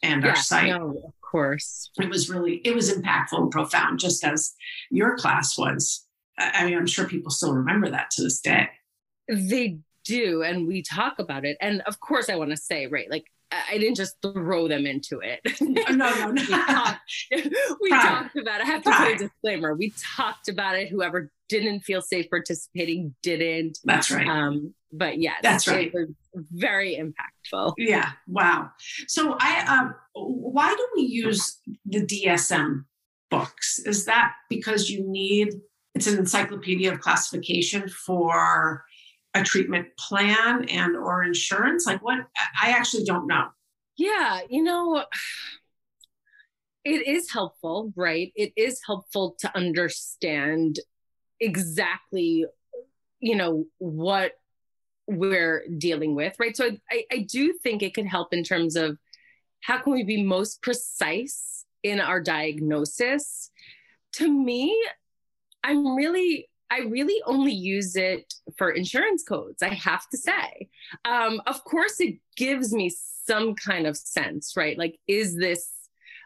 and 0.04 0.24
our 0.24 0.32
yeah, 0.32 0.36
sight. 0.36 0.68
no, 0.68 0.90
of 1.06 1.14
course. 1.22 1.92
It 1.98 2.10
was 2.10 2.30
really 2.30 2.56
it 2.66 2.74
was 2.74 2.92
impactful 2.92 3.38
and 3.38 3.52
profound, 3.52 4.00
just 4.00 4.24
as 4.24 4.54
your 4.90 5.18
class 5.18 5.58
was. 5.58 6.06
I 6.38 6.52
I 6.56 6.66
mean, 6.66 6.78
I'm 6.78 6.88
sure 6.88 7.08
people 7.08 7.32
still 7.32 7.54
remember 7.54 7.90
that 7.90 8.12
to 8.12 8.24
this 8.24 8.40
day. 8.40 8.70
They 9.28 9.80
do, 10.06 10.42
and 10.44 10.68
we 10.68 10.82
talk 10.82 11.20
about 11.20 11.46
it. 11.46 11.58
And 11.62 11.82
of 11.82 12.00
course, 12.00 12.30
I 12.30 12.36
want 12.36 12.52
to 12.52 12.58
say, 12.58 12.88
right, 12.88 13.10
like 13.10 13.26
I 13.52 13.78
didn't 13.80 13.96
just 13.96 14.16
throw 14.22 14.68
them 14.68 14.86
into 14.86 15.22
it. 15.22 15.40
No, 15.90 15.94
no, 15.96 16.32
no. 16.32 16.42
we 16.42 16.48
talked, 16.48 17.00
we 17.82 17.90
talked 17.90 18.36
about 18.38 18.62
it. 18.62 18.68
I 18.68 18.70
have 18.70 18.84
to 18.84 18.92
put 18.92 19.08
a 19.08 19.18
disclaimer. 19.18 19.74
We 19.74 19.94
talked 20.16 20.48
about 20.50 20.76
it. 20.76 20.90
Whoever 20.90 21.32
didn't 21.48 21.82
feel 21.82 22.02
safe 22.02 22.30
participating 22.30 23.16
didn't. 23.24 23.80
That's 23.84 24.12
right. 24.12 24.28
Um, 24.28 24.74
but 24.92 25.20
yeah, 25.20 25.36
That's 25.42 25.68
right. 25.68 25.92
Very 26.36 26.96
impactful. 26.96 27.74
Yeah. 27.78 28.12
Wow. 28.28 28.72
So 29.08 29.36
I 29.40 29.66
um 29.66 29.96
why 30.14 30.74
do 30.74 30.88
we 30.96 31.04
use 31.04 31.60
the 31.86 32.06
DSM 32.06 32.86
books? 33.30 33.80
Is 33.80 34.06
that 34.06 34.34
because 34.50 34.90
you 34.90 35.04
need 35.08 35.56
it's 35.96 36.08
an 36.08 36.18
encyclopedia 36.18 36.94
of 36.94 37.00
classification 37.00 37.90
for 37.90 38.86
a 39.34 39.44
treatment 39.44 39.88
plan 39.98 40.66
and 40.66 40.96
or 40.96 41.24
insurance? 41.24 41.86
Like 41.86 42.04
what 42.04 42.20
I 42.62 42.72
actually 42.72 43.06
don't 43.06 43.28
know. 43.28 43.48
Yeah, 43.98 44.42
you 44.50 44.64
know, 44.64 45.04
it 46.84 47.08
is 47.08 47.32
helpful, 47.32 47.94
right? 47.96 48.32
It 48.36 48.54
is 48.56 48.80
helpful 48.86 49.36
to 49.40 49.56
understand 49.56 50.80
exactly, 51.40 52.46
you 53.20 53.36
know, 53.36 53.66
what 53.78 54.34
we're 55.06 55.66
dealing 55.78 56.16
with, 56.16 56.36
right? 56.40 56.56
So 56.56 56.78
I- 56.90 57.06
I, 57.12 57.18
do 57.20 57.54
think 57.54 57.82
it 57.82 57.94
could 57.94 58.06
help 58.06 58.34
in 58.34 58.44
terms 58.44 58.76
of 58.76 58.98
how 59.62 59.80
can 59.80 59.94
we 59.94 60.04
be 60.04 60.24
most 60.24 60.62
precise 60.62 61.66
in 61.84 62.00
our 62.00 62.22
diagnosis. 62.22 63.52
To 64.14 64.32
me, 64.32 64.80
I'm 65.64 65.96
really 65.96 66.50
I 66.72 66.80
really 66.82 67.22
only 67.26 67.54
use 67.54 67.96
it 67.96 68.34
for 68.58 68.70
insurance 68.70 69.24
codes, 69.24 69.62
I 69.64 69.74
have 69.74 70.08
to 70.10 70.18
say. 70.18 70.70
Um, 71.06 71.42
of 71.48 71.64
course, 71.64 72.00
it 72.00 72.20
gives 72.36 72.74
me 72.74 72.92
some 73.26 73.56
kind 73.56 73.88
of 73.88 73.98
sense, 73.98 74.54
right? 74.56 74.78
Like, 74.78 75.00
is 75.08 75.36
this, 75.36 75.70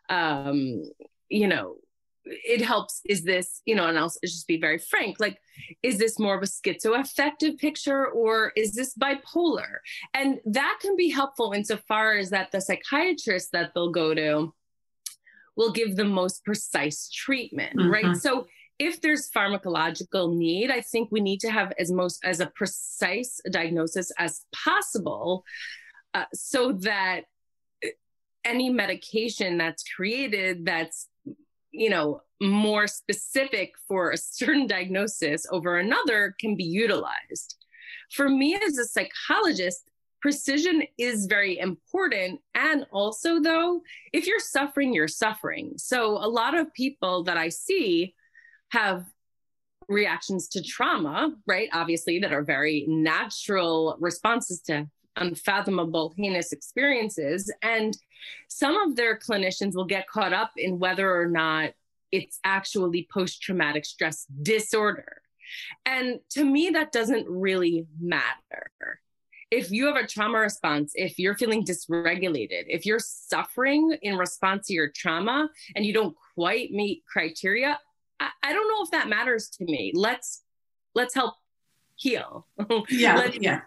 um, 0.09 0.83
you 1.29 1.47
know, 1.47 1.77
it 2.25 2.61
helps. 2.61 3.01
Is 3.05 3.23
this, 3.23 3.61
you 3.65 3.75
know, 3.75 3.87
and 3.87 3.97
I'll 3.97 4.13
just 4.23 4.47
be 4.47 4.59
very 4.59 4.77
frank, 4.77 5.19
like, 5.19 5.37
is 5.81 5.97
this 5.97 6.19
more 6.19 6.35
of 6.35 6.43
a 6.43 6.45
schizoaffective 6.45 7.57
picture 7.57 8.07
or 8.07 8.53
is 8.55 8.73
this 8.73 8.95
bipolar? 8.95 9.77
And 10.13 10.39
that 10.45 10.79
can 10.81 10.95
be 10.95 11.09
helpful 11.09 11.51
insofar 11.51 12.13
as 12.13 12.29
that 12.29 12.51
the 12.51 12.61
psychiatrist 12.61 13.51
that 13.51 13.71
they'll 13.73 13.91
go 13.91 14.13
to 14.13 14.53
will 15.55 15.71
give 15.71 15.95
the 15.95 16.05
most 16.05 16.43
precise 16.43 17.09
treatment, 17.09 17.77
mm-hmm. 17.77 17.91
right? 17.91 18.15
So 18.15 18.47
if 18.83 18.99
there's 18.99 19.31
pharmacological 19.31 20.35
need, 20.35 20.69
I 20.69 20.81
think 20.81 21.09
we 21.09 21.21
need 21.21 21.39
to 21.39 21.49
have 21.49 21.71
as 21.79 21.89
most 21.89 22.19
as 22.25 22.41
a 22.41 22.47
precise 22.47 23.39
diagnosis 23.49 24.11
as 24.19 24.41
possible, 24.53 25.45
uh, 26.13 26.25
so 26.33 26.73
that 26.73 27.21
uh, 27.83 27.89
any 28.43 28.69
medication 28.69 29.57
that's 29.57 29.83
created 29.95 30.65
that's 30.65 31.07
you 31.71 31.89
know 31.89 32.21
more 32.41 32.87
specific 32.87 33.73
for 33.87 34.11
a 34.11 34.17
certain 34.41 34.67
diagnosis 34.67 35.45
over 35.49 35.77
another 35.77 36.35
can 36.39 36.55
be 36.55 36.65
utilized. 36.65 37.55
For 38.11 38.27
me 38.27 38.55
as 38.55 38.77
a 38.77 38.85
psychologist, 38.85 39.89
precision 40.21 40.83
is 40.97 41.25
very 41.25 41.57
important. 41.57 42.41
And 42.53 42.85
also, 42.91 43.39
though, 43.39 43.81
if 44.11 44.27
you're 44.27 44.39
suffering, 44.39 44.93
you're 44.93 45.07
suffering. 45.07 45.73
So, 45.77 46.17
a 46.17 46.27
lot 46.27 46.57
of 46.57 46.73
people 46.73 47.23
that 47.23 47.37
I 47.37 47.49
see 47.49 48.13
have 48.73 49.05
reactions 49.87 50.47
to 50.49 50.63
trauma, 50.63 51.33
right? 51.45 51.69
Obviously, 51.73 52.19
that 52.19 52.33
are 52.33 52.43
very 52.43 52.85
natural 52.87 53.97
responses 53.99 54.61
to 54.61 54.87
unfathomable, 55.15 56.13
heinous 56.17 56.51
experiences. 56.51 57.51
And 57.61 57.95
some 58.47 58.75
of 58.77 58.95
their 58.95 59.17
clinicians 59.17 59.75
will 59.75 59.85
get 59.85 60.07
caught 60.07 60.33
up 60.33 60.51
in 60.57 60.79
whether 60.79 61.15
or 61.15 61.27
not 61.27 61.73
it's 62.11 62.39
actually 62.43 63.07
post 63.13 63.41
traumatic 63.41 63.85
stress 63.85 64.25
disorder. 64.41 65.21
And 65.85 66.19
to 66.31 66.43
me, 66.43 66.71
that 66.71 66.91
doesn't 66.91 67.27
really 67.29 67.85
matter. 68.01 68.99
If 69.51 69.69
you 69.69 69.85
have 69.85 69.97
a 69.97 70.07
trauma 70.07 70.39
response, 70.39 70.93
if 70.95 71.19
you're 71.19 71.37
feeling 71.37 71.63
dysregulated, 71.63 72.63
if 72.67 72.87
you're 72.87 72.99
suffering 72.99 73.95
in 74.01 74.17
response 74.17 74.65
to 74.67 74.73
your 74.73 74.89
trauma 74.89 75.47
and 75.75 75.85
you 75.85 75.93
don't 75.93 76.15
quite 76.33 76.71
meet 76.71 77.03
criteria, 77.05 77.77
I, 78.19 78.29
I 78.41 78.53
don't 78.53 78.67
know 78.67 78.83
if 78.83 78.91
that 78.91 79.09
matters 79.09 79.49
to 79.57 79.65
me. 79.65 79.91
Let's 79.95 80.43
let's 80.95 81.13
help 81.13 81.35
heal. 81.95 82.47
Yeah, 82.89 83.17
let's, 83.17 83.37
yeah. 83.39 83.61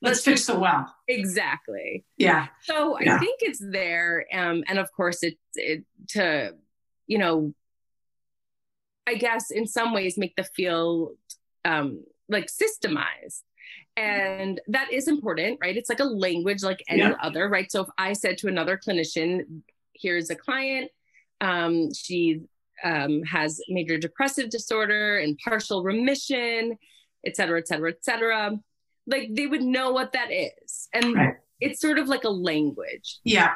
Let's, 0.00 0.02
let's 0.02 0.24
fix 0.24 0.46
the 0.46 0.58
well. 0.58 0.94
Exactly. 1.06 2.04
Yeah. 2.16 2.46
So 2.62 2.98
yeah. 3.00 3.16
I 3.16 3.18
think 3.18 3.40
it's 3.42 3.60
there, 3.60 4.26
um, 4.32 4.64
and 4.68 4.78
of 4.78 4.90
course, 4.92 5.22
it's 5.22 5.36
it, 5.54 5.84
to 6.08 6.54
you 7.06 7.18
know, 7.18 7.54
I 9.06 9.14
guess 9.14 9.50
in 9.50 9.66
some 9.66 9.92
ways 9.92 10.18
make 10.18 10.34
the 10.36 10.44
field 10.44 11.16
um, 11.64 12.04
like 12.28 12.46
systemized. 12.46 13.42
And 13.96 14.60
that 14.68 14.92
is 14.92 15.08
important, 15.08 15.58
right? 15.62 15.76
It's 15.76 15.88
like 15.88 16.00
a 16.00 16.04
language 16.04 16.62
like 16.62 16.82
any 16.86 17.00
yeah. 17.00 17.14
other, 17.22 17.48
right? 17.48 17.70
So 17.72 17.82
if 17.82 17.88
I 17.96 18.12
said 18.12 18.36
to 18.38 18.48
another 18.48 18.78
clinician, 18.78 19.62
here's 19.94 20.28
a 20.28 20.34
client, 20.34 20.90
um, 21.40 21.94
she 21.94 22.42
um, 22.84 23.22
has 23.22 23.60
major 23.68 23.98
depressive 23.98 24.50
disorder 24.50 25.18
and 25.18 25.38
partial 25.44 25.82
remission, 25.82 26.76
et 27.24 27.36
cetera, 27.36 27.58
et 27.58 27.68
cetera, 27.68 27.90
et 27.90 28.04
cetera. 28.04 28.58
Like 29.06 29.30
they 29.32 29.46
would 29.46 29.62
know 29.62 29.92
what 29.92 30.12
that 30.12 30.30
is. 30.32 30.88
And 30.92 31.14
right. 31.14 31.34
it's 31.60 31.80
sort 31.80 31.98
of 31.98 32.08
like 32.08 32.24
a 32.24 32.30
language. 32.30 33.18
Yeah. 33.24 33.54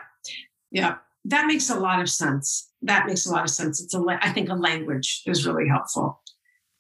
Yeah. 0.71 0.97
That 1.25 1.47
makes 1.47 1.71
a 1.71 1.79
lot 1.79 2.01
of 2.01 2.09
sense. 2.09 2.71
That 2.83 3.07
makes 3.07 3.27
a 3.27 3.33
lot 3.33 3.45
of 3.45 3.51
sense. 3.51 3.83
It's 3.83 3.95
a, 3.95 4.03
I 4.23 4.33
think 4.33 4.49
a 4.49 4.55
language 4.55 5.23
is 5.27 5.47
really 5.47 5.69
helpful 5.69 6.23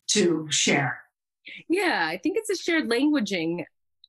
to 0.08 0.46
share. 0.50 1.00
Yeah. 1.68 2.06
I 2.08 2.18
think 2.18 2.38
it's 2.38 2.50
a 2.50 2.56
shared 2.56 2.88
languaging. 2.88 3.64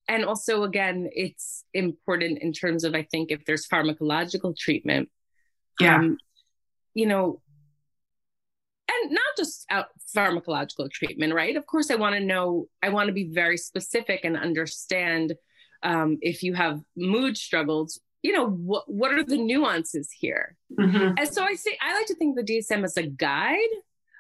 And 0.08 0.26
also, 0.26 0.64
again, 0.64 1.10
it's 1.14 1.64
important 1.74 2.40
in 2.40 2.54
terms 2.54 2.84
of, 2.84 2.96
I 2.96 3.04
think, 3.04 3.32
if 3.32 3.46
there's 3.46 3.68
pharmacological 3.68 4.58
treatment. 4.58 5.10
Yeah. 5.80 5.96
Um, 5.96 6.18
you 6.94 7.06
know, 7.06 7.42
just 9.42 9.66
out 9.70 9.88
pharmacological 10.16 10.90
treatment, 10.92 11.34
right? 11.34 11.56
Of 11.56 11.66
course, 11.66 11.90
I 11.90 11.96
want 11.96 12.16
to 12.16 12.22
know, 12.22 12.68
I 12.84 12.90
want 12.90 13.08
to 13.08 13.14
be 13.14 13.30
very 13.32 13.58
specific 13.58 14.22
and 14.24 14.38
understand 14.38 15.34
um, 15.84 16.18
if 16.22 16.44
you 16.44 16.54
have 16.54 16.80
mood 16.96 17.38
struggles, 17.38 18.00
you 18.22 18.34
know, 18.34 18.48
what, 18.48 18.84
what 18.88 19.12
are 19.14 19.24
the 19.24 19.38
nuances 19.38 20.12
here? 20.12 20.56
Mm-hmm. 20.80 21.14
And 21.18 21.28
so 21.28 21.44
I 21.44 21.56
say, 21.56 21.76
I 21.82 21.96
like 21.96 22.06
to 22.08 22.16
think 22.16 22.36
the 22.36 22.44
DSM 22.44 22.86
is 22.86 22.98
a 22.98 23.08
guide, 23.08 23.74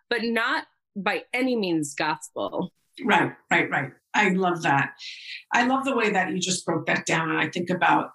but 0.10 0.24
not 0.24 0.66
by 0.96 1.24
any 1.34 1.56
means 1.56 1.94
gospel. 1.94 2.74
Right, 3.06 3.32
right, 3.52 3.70
right. 3.70 3.92
I 4.14 4.30
love 4.30 4.64
that. 4.64 4.94
I 5.54 5.66
love 5.68 5.86
the 5.86 5.96
way 5.96 6.10
that 6.10 6.32
you 6.32 6.40
just 6.40 6.66
broke 6.66 6.88
that 6.88 7.06
down. 7.06 7.30
And 7.30 7.40
I 7.40 7.48
think 7.48 7.70
about 7.70 8.12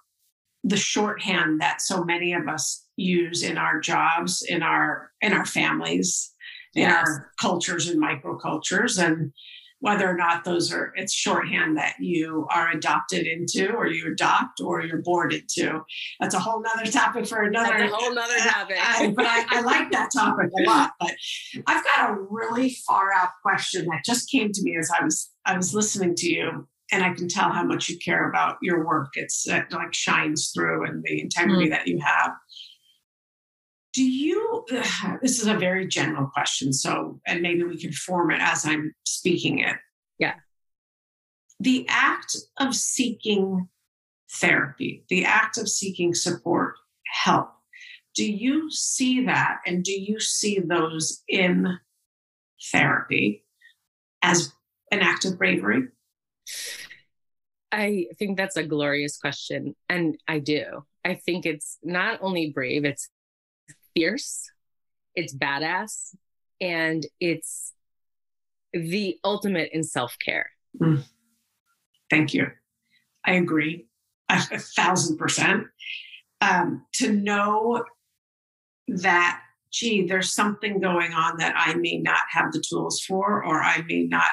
the 0.63 0.77
shorthand 0.77 1.61
that 1.61 1.81
so 1.81 2.03
many 2.03 2.33
of 2.33 2.47
us 2.47 2.85
use 2.97 3.43
in 3.43 3.57
our 3.57 3.79
jobs, 3.79 4.41
in 4.41 4.61
our 4.61 5.11
in 5.21 5.31
our 5.33 5.45
families, 5.45 6.33
in 6.75 6.83
yes. 6.83 7.07
our 7.07 7.31
cultures 7.39 7.87
and 7.87 8.01
microcultures 8.01 9.03
and 9.03 9.31
whether 9.79 10.09
or 10.09 10.15
not 10.15 10.43
those 10.43 10.73
are 10.73 10.91
it's 10.95 11.13
shorthand 11.13 11.77
that 11.77 11.93
you 11.99 12.47
are 12.49 12.71
adopted 12.71 13.27
into 13.27 13.71
or 13.73 13.87
you 13.87 14.11
adopt 14.11 14.59
or 14.59 14.81
you're 14.81 15.03
born 15.03 15.31
into. 15.31 15.81
That's 16.19 16.33
a 16.33 16.39
whole 16.39 16.63
nother 16.63 16.89
topic 16.89 17.27
for 17.27 17.43
another 17.43 17.77
that's 17.77 17.91
a 17.91 17.95
whole 17.95 18.13
nother 18.13 18.37
topic. 18.37 18.77
I, 18.79 19.13
but 19.15 19.25
I, 19.27 19.45
I 19.49 19.61
like 19.61 19.91
that 19.91 20.09
topic 20.11 20.49
a 20.57 20.63
lot 20.63 20.91
but 20.99 21.13
i've 21.67 21.83
got 21.83 22.09
a 22.09 22.17
really 22.29 22.75
far 22.87 23.13
out 23.13 23.29
question 23.41 23.85
that 23.85 24.03
just 24.05 24.29
came 24.29 24.51
to 24.51 24.61
me 24.63 24.75
as 24.77 24.89
i 24.99 25.03
was 25.03 25.29
i 25.45 25.55
was 25.55 25.73
listening 25.73 26.15
to 26.15 26.29
you 26.29 26.67
and 26.91 27.03
i 27.03 27.13
can 27.13 27.27
tell 27.27 27.51
how 27.51 27.63
much 27.63 27.89
you 27.89 27.97
care 27.97 28.29
about 28.29 28.57
your 28.61 28.85
work. 28.85 29.09
It's 29.15 29.47
it 29.47 29.65
like 29.71 29.93
shines 29.93 30.51
through 30.53 30.85
and 30.85 31.03
the 31.03 31.21
integrity 31.21 31.67
mm. 31.67 31.71
that 31.71 31.87
you 31.87 31.99
have 31.99 32.31
do 33.97 34.03
you 34.03 34.63
this 35.21 35.41
is 35.41 35.47
a 35.47 35.55
very 35.55 35.87
general 35.87 36.27
question 36.27 36.71
so 36.71 37.19
and 37.25 37.41
maybe 37.41 37.63
we 37.63 37.81
can 37.81 37.91
form 37.91 38.31
it 38.31 38.39
as 38.39 38.65
i'm 38.65 38.93
speaking 39.05 39.59
it. 39.59 39.75
Yeah. 40.19 40.35
The 41.59 41.87
act 41.89 42.37
of 42.59 42.75
seeking 42.75 43.67
therapy 44.31 45.03
the 45.09 45.25
act 45.25 45.57
of 45.57 45.67
seeking 45.67 46.13
support 46.13 46.75
help 47.07 47.49
do 48.13 48.31
you 48.31 48.69
see 48.69 49.25
that 49.25 49.57
and 49.65 49.83
do 49.83 49.91
you 49.91 50.19
see 50.19 50.59
those 50.59 51.23
in 51.27 51.79
therapy 52.71 53.45
as 54.21 54.53
an 54.91 55.01
act 55.01 55.25
of 55.25 55.37
bravery? 55.37 55.89
I 57.71 58.07
think 58.17 58.37
that's 58.37 58.57
a 58.57 58.63
glorious 58.63 59.17
question 59.17 59.75
and 59.89 60.17
i 60.27 60.39
do. 60.39 60.85
I 61.03 61.15
think 61.15 61.45
it's 61.45 61.77
not 61.83 62.19
only 62.21 62.51
brave 62.51 62.85
it's 62.85 63.09
fierce, 63.97 64.51
it's 65.15 65.35
badass, 65.35 66.15
and 66.61 67.05
it's 67.19 67.73
the 68.73 69.17
ultimate 69.23 69.69
in 69.73 69.83
self 69.83 70.15
care. 70.23 70.51
Mm. 70.79 71.03
Thank 72.09 72.33
you. 72.33 72.47
I 73.25 73.33
agree 73.33 73.87
a, 74.29 74.39
a 74.51 74.59
thousand 74.59 75.17
percent. 75.17 75.65
Um, 76.39 76.85
to 76.93 77.11
know 77.11 77.83
that, 78.87 79.41
gee, 79.71 80.05
there's 80.05 80.31
something 80.31 80.79
going 80.79 81.13
on 81.13 81.37
that 81.37 81.55
I 81.57 81.73
may 81.73 81.97
not 81.97 82.21
have 82.29 82.51
the 82.51 82.63
tools 82.67 83.01
for, 83.01 83.43
or 83.43 83.63
I 83.63 83.81
may 83.87 84.03
not 84.03 84.25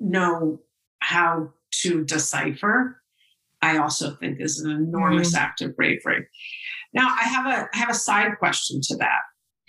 know 0.00 0.60
how 1.00 1.52
to 1.82 2.04
decipher, 2.04 3.02
I 3.60 3.78
also 3.78 4.14
think 4.14 4.40
is 4.40 4.60
an 4.60 4.70
enormous 4.70 5.34
mm. 5.34 5.38
act 5.38 5.60
of 5.60 5.76
bravery. 5.76 6.26
Now, 6.92 7.08
I 7.08 7.24
have 7.24 7.46
a 7.46 7.68
I 7.74 7.78
have 7.78 7.90
a 7.90 7.94
side 7.94 8.38
question 8.38 8.80
to 8.82 8.96
that. 8.96 9.20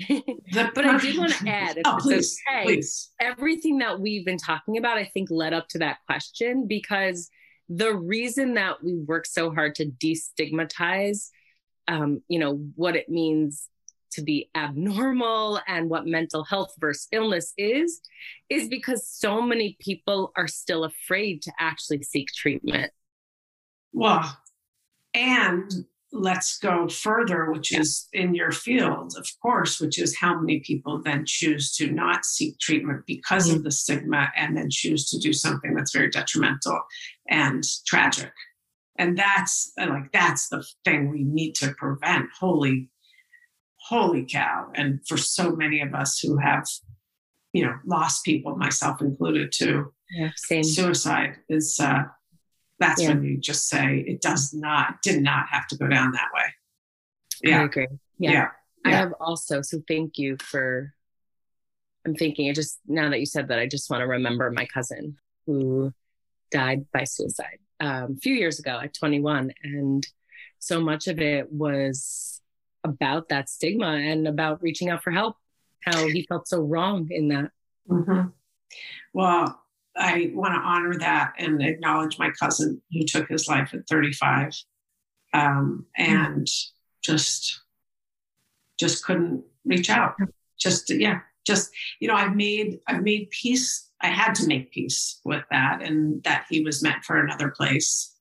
but 0.74 0.86
I 0.86 0.98
did 0.98 1.18
want 1.18 1.34
to 1.34 1.50
add, 1.50 1.80
oh, 1.86 1.98
please, 2.00 2.40
okay, 2.50 2.64
please. 2.64 3.12
everything 3.20 3.80
that 3.80 4.00
we've 4.00 4.26
been 4.26 4.38
talking 4.38 4.78
about, 4.78 4.98
I 4.98 5.04
think 5.04 5.30
led 5.30 5.54
up 5.54 5.68
to 5.70 5.80
that 5.80 5.98
question 6.06 6.68
because 6.68 7.30
the 7.68 7.94
reason 7.94 8.54
that 8.54 8.82
we 8.82 8.96
work 8.96 9.26
so 9.26 9.52
hard 9.52 9.76
to 9.76 9.86
destigmatize, 9.86 11.30
um, 11.90 12.22
you 12.30 12.40
know, 12.40 12.56
what 12.76 12.96
it 12.96 13.10
means 13.10 13.68
to 14.12 14.24
be 14.24 14.50
abnormal 14.56 15.60
and 15.68 15.90
what 15.90 16.08
mental 16.08 16.44
health 16.44 16.74
versus 16.80 17.08
illness 17.12 17.54
is, 17.58 18.02
is 18.50 18.68
because 18.68 19.08
so 19.08 19.42
many 19.42 19.78
people 19.80 20.32
are 20.36 20.48
still 20.48 20.84
afraid 20.84 21.42
to 21.44 21.52
actually 21.60 22.02
seek 22.02 22.30
treatment. 22.34 22.92
Well, 23.94 24.38
and 25.14 25.72
let's 26.12 26.58
go 26.58 26.88
further, 26.88 27.52
which 27.52 27.72
yeah. 27.72 27.82
is 27.82 28.08
in 28.14 28.34
your 28.34 28.52
field, 28.52 29.14
of 29.18 29.28
course, 29.42 29.80
which 29.80 30.00
is 30.00 30.18
how 30.18 30.40
many 30.40 30.60
people 30.60 31.02
then 31.02 31.24
choose 31.26 31.76
to 31.76 31.92
not 31.92 32.26
seek 32.26 32.58
treatment 32.60 33.04
because 33.06 33.48
mm-hmm. 33.48 33.58
of 33.58 33.64
the 33.64 33.72
stigma 33.72 34.30
and 34.36 34.58
then 34.58 34.70
choose 34.70 35.10
to 35.10 35.20
do 35.20 35.34
something 35.34 35.76
that's 35.76 35.94
very 35.94 36.10
detrimental 36.10 36.80
and 37.30 37.64
tragic. 37.86 38.32
And 38.98 39.18
that's 39.18 39.72
like, 39.78 40.12
that's 40.12 40.50
the 40.50 40.66
thing 40.84 41.10
we 41.10 41.24
need 41.24 41.54
to 41.56 41.74
prevent. 41.78 42.26
Holy, 42.38 42.90
holy 43.88 44.26
cow. 44.26 44.68
And 44.76 45.00
for 45.08 45.16
so 45.16 45.56
many 45.56 45.80
of 45.82 45.94
us 45.94 46.20
who 46.20 46.38
have, 46.38 46.66
you 47.54 47.66
know, 47.66 47.76
lost 47.86 48.26
people, 48.26 48.56
myself 48.58 49.02
included, 49.02 49.52
to 49.54 49.94
yeah, 50.12 50.32
suicide 50.64 51.38
is, 51.48 51.80
uh, 51.80 52.04
that's 52.80 53.02
yeah. 53.02 53.10
when 53.10 53.24
you 53.24 53.38
just 53.38 53.68
say 53.68 54.04
it 54.08 54.22
does 54.22 54.54
not 54.54 55.02
did 55.02 55.22
not 55.22 55.48
have 55.50 55.68
to 55.68 55.78
go 55.78 55.88
down 55.88 56.12
that 56.12 56.30
way 56.34 56.44
yeah 57.44 57.62
i 57.62 57.64
agree 57.64 57.88
yeah. 58.18 58.32
yeah. 58.32 58.48
i 58.86 58.92
have 58.92 59.14
also 59.20 59.62
so 59.62 59.82
thank 59.88 60.18
you 60.18 60.38
for 60.42 60.94
i'm 62.06 62.16
thinking 62.16 62.48
it 62.48 62.56
just 62.56 62.80
now 62.88 63.10
that 63.10 63.20
you 63.20 63.26
said 63.26 63.48
that 63.50 63.60
i 63.60 63.68
just 63.68 63.90
want 63.90 64.02
to 64.02 64.08
remember 64.08 64.50
my 64.52 64.66
cousin 64.66 65.18
who 65.46 65.94
died 66.52 66.86
by 66.92 67.04
suicide 67.04 67.60
um, 67.80 68.16
a 68.18 68.20
few 68.22 68.34
years 68.34 68.60
ago 68.60 68.80
at 68.82 68.94
21 68.94 69.54
and 69.64 70.08
so 70.60 70.82
much 70.82 71.08
of 71.08 71.20
it 71.20 71.52
was 71.52 72.42
about 72.84 73.30
that 73.30 73.50
stigma 73.50 73.88
and 73.88 74.28
about 74.28 74.62
reaching 74.62 74.90
out 74.90 75.04
for 75.04 75.12
help 75.12 75.36
how 75.86 76.08
he 76.08 76.26
felt 76.28 76.48
so 76.48 76.62
wrong 76.62 77.08
in 77.12 77.30
that 77.30 77.52
mm-hmm. 77.90 78.28
well 79.14 79.62
I 79.96 80.32
want 80.34 80.54
to 80.54 80.60
honor 80.60 80.98
that 81.00 81.34
and 81.38 81.62
acknowledge 81.62 82.20
my 82.20 82.32
cousin 82.32 82.82
who 82.92 83.04
took 83.04 83.28
his 83.28 83.48
life 83.48 83.74
at 83.74 83.88
35 83.88 84.54
um, 85.34 85.86
and 85.98 86.48
just 87.02 87.62
just 88.80 89.04
couldn't 89.04 89.44
reach 89.66 89.90
out. 89.90 90.16
Just 90.60 90.90
yeah, 90.90 91.20
just 91.46 91.72
you 92.00 92.08
know, 92.08 92.16
I've 92.16 92.36
made 92.36 92.80
I've 92.88 93.04
made 93.04 93.30
peace. 93.30 93.90
I 94.02 94.08
had 94.08 94.34
to 94.36 94.48
make 94.48 94.72
peace 94.72 95.20
with 95.26 95.44
that, 95.52 95.82
and 95.82 96.24
that 96.24 96.46
he 96.50 96.64
was 96.64 96.82
meant 96.82 97.04
for 97.04 97.20
another 97.20 97.50
place, 97.50 98.16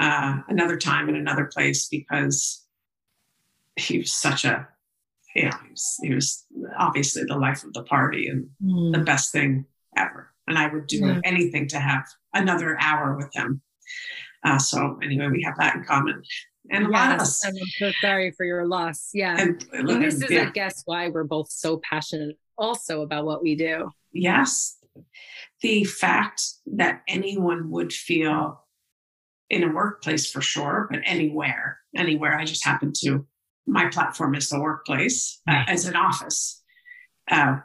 uh, 0.00 0.38
another 0.48 0.76
time, 0.76 1.08
and 1.08 1.16
another 1.16 1.46
place 1.46 1.88
because 1.88 2.64
he 3.76 3.98
was 3.98 4.12
such 4.12 4.44
a 4.44 4.68
you 5.34 5.44
know 5.44 5.56
he 5.62 5.70
was, 5.70 5.98
he 6.02 6.14
was 6.14 6.44
obviously 6.78 7.24
the 7.24 7.36
life 7.36 7.64
of 7.64 7.72
the 7.72 7.84
party 7.84 8.28
and 8.28 8.48
mm. 8.62 8.92
the 8.92 8.98
best 8.98 9.32
thing 9.32 9.64
ever 9.96 10.31
and 10.46 10.58
I 10.58 10.72
would 10.72 10.86
do 10.86 10.98
yeah. 10.98 11.20
anything 11.24 11.68
to 11.68 11.78
have 11.78 12.04
another 12.34 12.76
hour 12.80 13.16
with 13.16 13.30
him. 13.34 13.62
Uh, 14.44 14.58
so 14.58 14.98
anyway, 15.02 15.28
we 15.28 15.42
have 15.42 15.56
that 15.58 15.76
in 15.76 15.84
common. 15.84 16.22
And 16.70 16.88
yes, 16.90 17.44
I'm 17.44 17.54
so 17.78 17.90
sorry 18.00 18.32
for 18.36 18.44
your 18.44 18.66
loss. 18.66 19.10
Yeah. 19.12 19.36
And, 19.38 19.64
and 19.72 19.88
this 20.02 20.22
is, 20.22 20.30
yeah. 20.30 20.48
I 20.48 20.50
guess, 20.50 20.82
why 20.84 21.08
we're 21.08 21.24
both 21.24 21.50
so 21.50 21.80
passionate 21.88 22.38
also 22.56 23.02
about 23.02 23.24
what 23.24 23.42
we 23.42 23.56
do. 23.56 23.90
Yes. 24.12 24.78
The 25.60 25.84
fact 25.84 26.42
that 26.66 27.02
anyone 27.08 27.70
would 27.70 27.92
feel 27.92 28.64
in 29.50 29.64
a 29.64 29.72
workplace 29.72 30.30
for 30.30 30.40
sure, 30.40 30.88
but 30.90 31.00
anywhere, 31.04 31.78
anywhere. 31.96 32.38
I 32.38 32.44
just 32.44 32.64
happen 32.64 32.92
to, 33.02 33.26
my 33.66 33.88
platform 33.88 34.34
is 34.34 34.48
the 34.48 34.60
workplace 34.60 35.40
uh, 35.48 35.64
as 35.66 35.86
an 35.86 35.96
office. 35.96 36.62
Uh, 37.30 37.56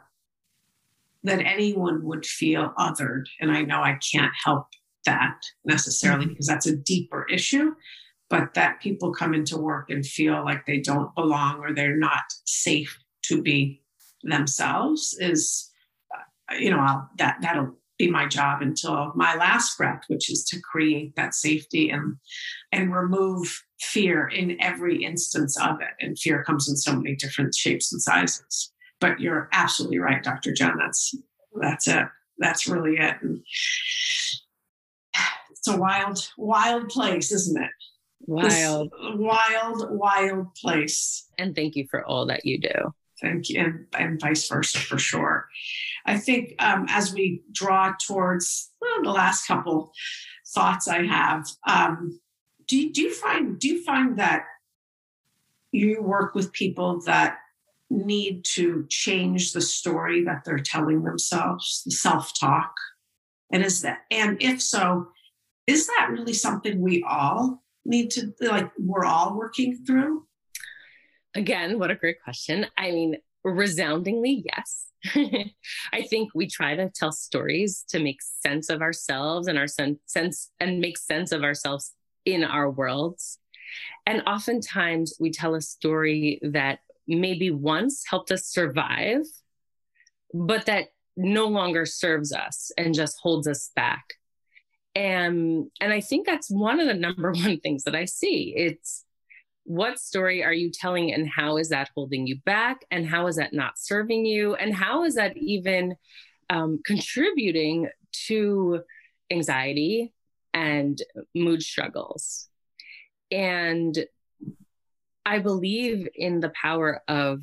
that 1.24 1.40
anyone 1.40 2.04
would 2.04 2.24
feel 2.24 2.72
othered. 2.78 3.24
And 3.40 3.50
I 3.50 3.62
know 3.62 3.82
I 3.82 3.98
can't 4.12 4.32
help 4.44 4.66
that 5.04 5.40
necessarily 5.64 6.24
mm-hmm. 6.24 6.32
because 6.32 6.46
that's 6.46 6.66
a 6.66 6.76
deeper 6.76 7.26
issue, 7.30 7.72
but 8.30 8.54
that 8.54 8.80
people 8.80 9.12
come 9.12 9.34
into 9.34 9.56
work 9.56 9.90
and 9.90 10.04
feel 10.04 10.44
like 10.44 10.66
they 10.66 10.78
don't 10.78 11.14
belong 11.14 11.58
or 11.60 11.74
they're 11.74 11.96
not 11.96 12.22
safe 12.44 12.98
to 13.24 13.42
be 13.42 13.82
themselves 14.22 15.16
is, 15.20 15.70
uh, 16.14 16.54
you 16.56 16.70
know, 16.70 16.80
I'll, 16.80 17.08
that 17.18 17.38
that'll 17.40 17.74
be 17.98 18.10
my 18.10 18.26
job 18.26 18.62
until 18.62 19.12
my 19.16 19.34
last 19.34 19.76
breath, 19.76 20.02
which 20.06 20.30
is 20.30 20.44
to 20.44 20.60
create 20.60 21.16
that 21.16 21.34
safety 21.34 21.90
and 21.90 22.16
and 22.72 22.94
remove 22.94 23.64
fear 23.80 24.28
in 24.28 24.60
every 24.60 25.02
instance 25.04 25.58
of 25.60 25.80
it. 25.80 26.04
And 26.04 26.18
fear 26.18 26.44
comes 26.44 26.68
in 26.68 26.76
so 26.76 26.94
many 26.94 27.16
different 27.16 27.54
shapes 27.54 27.92
and 27.92 28.00
sizes. 28.00 28.72
But 29.00 29.20
you're 29.20 29.48
absolutely 29.52 29.98
right, 29.98 30.22
Dr. 30.22 30.52
Jen. 30.52 30.76
That's 30.78 31.14
that's 31.60 31.88
it. 31.88 32.06
That's 32.38 32.68
really 32.68 32.96
it. 32.96 33.16
And 33.22 33.42
it's 35.50 35.68
a 35.68 35.76
wild, 35.76 36.30
wild 36.36 36.88
place, 36.88 37.32
isn't 37.32 37.62
it? 37.62 37.70
Wild, 38.20 38.90
this 38.90 39.00
wild, 39.16 39.90
wild 39.90 40.54
place. 40.54 41.26
And 41.38 41.54
thank 41.54 41.76
you 41.76 41.86
for 41.90 42.04
all 42.04 42.26
that 42.26 42.44
you 42.44 42.58
do. 42.60 42.92
Thank 43.20 43.48
you, 43.48 43.60
and, 43.60 43.86
and 43.98 44.20
vice 44.20 44.46
versa 44.48 44.78
for 44.78 44.98
sure. 44.98 45.48
I 46.06 46.18
think 46.18 46.54
um, 46.60 46.86
as 46.88 47.12
we 47.12 47.42
draw 47.52 47.94
towards 48.06 48.70
well, 48.80 49.02
the 49.02 49.10
last 49.10 49.46
couple 49.46 49.92
thoughts 50.54 50.86
I 50.86 51.04
have, 51.04 51.46
um, 51.66 52.20
do, 52.66 52.90
do 52.90 53.02
you 53.02 53.12
find 53.12 53.58
do 53.58 53.68
you 53.68 53.82
find 53.82 54.18
that 54.18 54.44
you 55.72 56.00
work 56.02 56.34
with 56.34 56.52
people 56.52 57.00
that 57.06 57.38
need 57.90 58.44
to 58.44 58.86
change 58.88 59.52
the 59.52 59.60
story 59.60 60.24
that 60.24 60.44
they're 60.44 60.58
telling 60.58 61.02
themselves, 61.04 61.82
the 61.84 61.90
self-talk? 61.90 62.74
And 63.52 63.64
is 63.64 63.82
that 63.82 64.00
and 64.10 64.36
if 64.42 64.60
so, 64.60 65.08
is 65.66 65.86
that 65.86 66.08
really 66.10 66.34
something 66.34 66.80
we 66.80 67.04
all 67.08 67.62
need 67.84 68.10
to 68.12 68.32
like 68.40 68.70
we're 68.78 69.04
all 69.04 69.36
working 69.36 69.76
through? 69.86 70.26
Again, 71.34 71.78
what 71.78 71.90
a 71.90 71.94
great 71.94 72.22
question. 72.22 72.66
I 72.76 72.90
mean, 72.90 73.16
resoundingly 73.44 74.44
yes. 74.44 74.86
I 75.92 76.02
think 76.02 76.30
we 76.34 76.48
try 76.48 76.74
to 76.74 76.90
tell 76.90 77.12
stories 77.12 77.84
to 77.90 78.00
make 78.00 78.18
sense 78.20 78.68
of 78.68 78.82
ourselves 78.82 79.46
and 79.46 79.58
our 79.58 79.68
sen- 79.68 80.00
sense 80.06 80.50
and 80.58 80.80
make 80.80 80.98
sense 80.98 81.32
of 81.32 81.42
ourselves 81.44 81.92
in 82.24 82.44
our 82.44 82.68
worlds. 82.70 83.38
And 84.06 84.22
oftentimes 84.26 85.16
we 85.20 85.30
tell 85.30 85.54
a 85.54 85.60
story 85.60 86.40
that 86.42 86.80
maybe 87.08 87.50
once 87.50 88.04
helped 88.06 88.30
us 88.30 88.46
survive, 88.46 89.22
but 90.32 90.66
that 90.66 90.88
no 91.16 91.46
longer 91.46 91.84
serves 91.84 92.32
us 92.32 92.70
and 92.76 92.94
just 92.94 93.18
holds 93.20 93.48
us 93.48 93.70
back. 93.74 94.04
And 94.94 95.70
and 95.80 95.92
I 95.92 96.00
think 96.00 96.26
that's 96.26 96.50
one 96.50 96.80
of 96.80 96.86
the 96.86 96.94
number 97.06 97.32
one 97.32 97.58
things 97.60 97.84
that 97.84 97.96
I 97.96 98.04
see. 98.04 98.54
It's 98.56 99.04
what 99.64 99.98
story 99.98 100.42
are 100.42 100.52
you 100.52 100.70
telling 100.70 101.12
and 101.12 101.28
how 101.28 101.58
is 101.58 101.68
that 101.68 101.90
holding 101.94 102.26
you 102.26 102.38
back 102.46 102.86
and 102.90 103.06
how 103.06 103.26
is 103.26 103.36
that 103.36 103.52
not 103.52 103.78
serving 103.78 104.24
you 104.24 104.54
and 104.54 104.74
how 104.74 105.04
is 105.04 105.16
that 105.16 105.36
even 105.36 105.94
um, 106.48 106.80
contributing 106.86 107.86
to 108.26 108.80
anxiety 109.30 110.14
and 110.54 111.02
mood 111.34 111.62
struggles 111.62 112.48
and 113.30 114.06
I 115.28 115.40
believe 115.40 116.08
in 116.14 116.40
the 116.40 116.48
power 116.50 117.02
of 117.06 117.42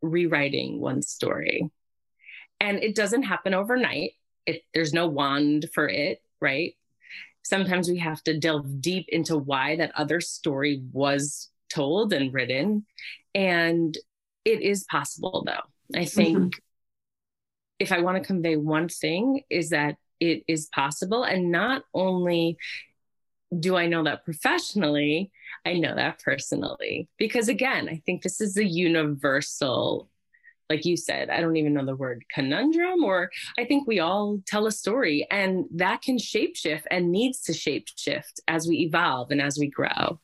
rewriting 0.00 0.80
one 0.80 1.02
story. 1.02 1.68
And 2.60 2.78
it 2.78 2.94
doesn't 2.94 3.24
happen 3.24 3.54
overnight. 3.54 4.12
It, 4.46 4.62
there's 4.72 4.92
no 4.92 5.08
wand 5.08 5.68
for 5.74 5.88
it, 5.88 6.22
right? 6.40 6.74
Sometimes 7.42 7.88
we 7.88 7.98
have 7.98 8.22
to 8.24 8.38
delve 8.38 8.80
deep 8.80 9.06
into 9.08 9.36
why 9.36 9.74
that 9.76 9.90
other 9.96 10.20
story 10.20 10.84
was 10.92 11.50
told 11.68 12.12
and 12.12 12.32
written. 12.32 12.86
And 13.34 13.98
it 14.44 14.62
is 14.62 14.84
possible, 14.84 15.42
though. 15.44 15.98
I 15.98 16.04
think 16.04 16.38
mm-hmm. 16.38 16.48
if 17.80 17.90
I 17.90 18.00
want 18.00 18.16
to 18.16 18.26
convey 18.26 18.56
one 18.56 18.88
thing, 18.88 19.42
is 19.50 19.70
that 19.70 19.96
it 20.20 20.44
is 20.46 20.68
possible. 20.72 21.24
And 21.24 21.50
not 21.50 21.82
only 21.92 22.58
do 23.58 23.76
I 23.76 23.88
know 23.88 24.04
that 24.04 24.24
professionally, 24.24 25.32
I 25.64 25.74
know 25.74 25.94
that 25.94 26.20
personally. 26.22 27.08
Because 27.18 27.48
again, 27.48 27.88
I 27.88 28.02
think 28.04 28.22
this 28.22 28.40
is 28.40 28.56
a 28.56 28.64
universal, 28.64 30.10
like 30.68 30.84
you 30.84 30.96
said, 30.96 31.30
I 31.30 31.40
don't 31.40 31.56
even 31.56 31.74
know 31.74 31.86
the 31.86 31.96
word 31.96 32.24
conundrum, 32.32 33.02
or 33.04 33.30
I 33.58 33.64
think 33.64 33.86
we 33.86 34.00
all 34.00 34.40
tell 34.46 34.66
a 34.66 34.72
story 34.72 35.26
and 35.30 35.64
that 35.74 36.02
can 36.02 36.18
shapeshift 36.18 36.82
and 36.90 37.10
needs 37.10 37.40
to 37.42 37.52
shapeshift 37.52 38.40
as 38.48 38.66
we 38.66 38.78
evolve 38.78 39.30
and 39.30 39.40
as 39.40 39.58
we 39.58 39.68
grow. 39.68 40.20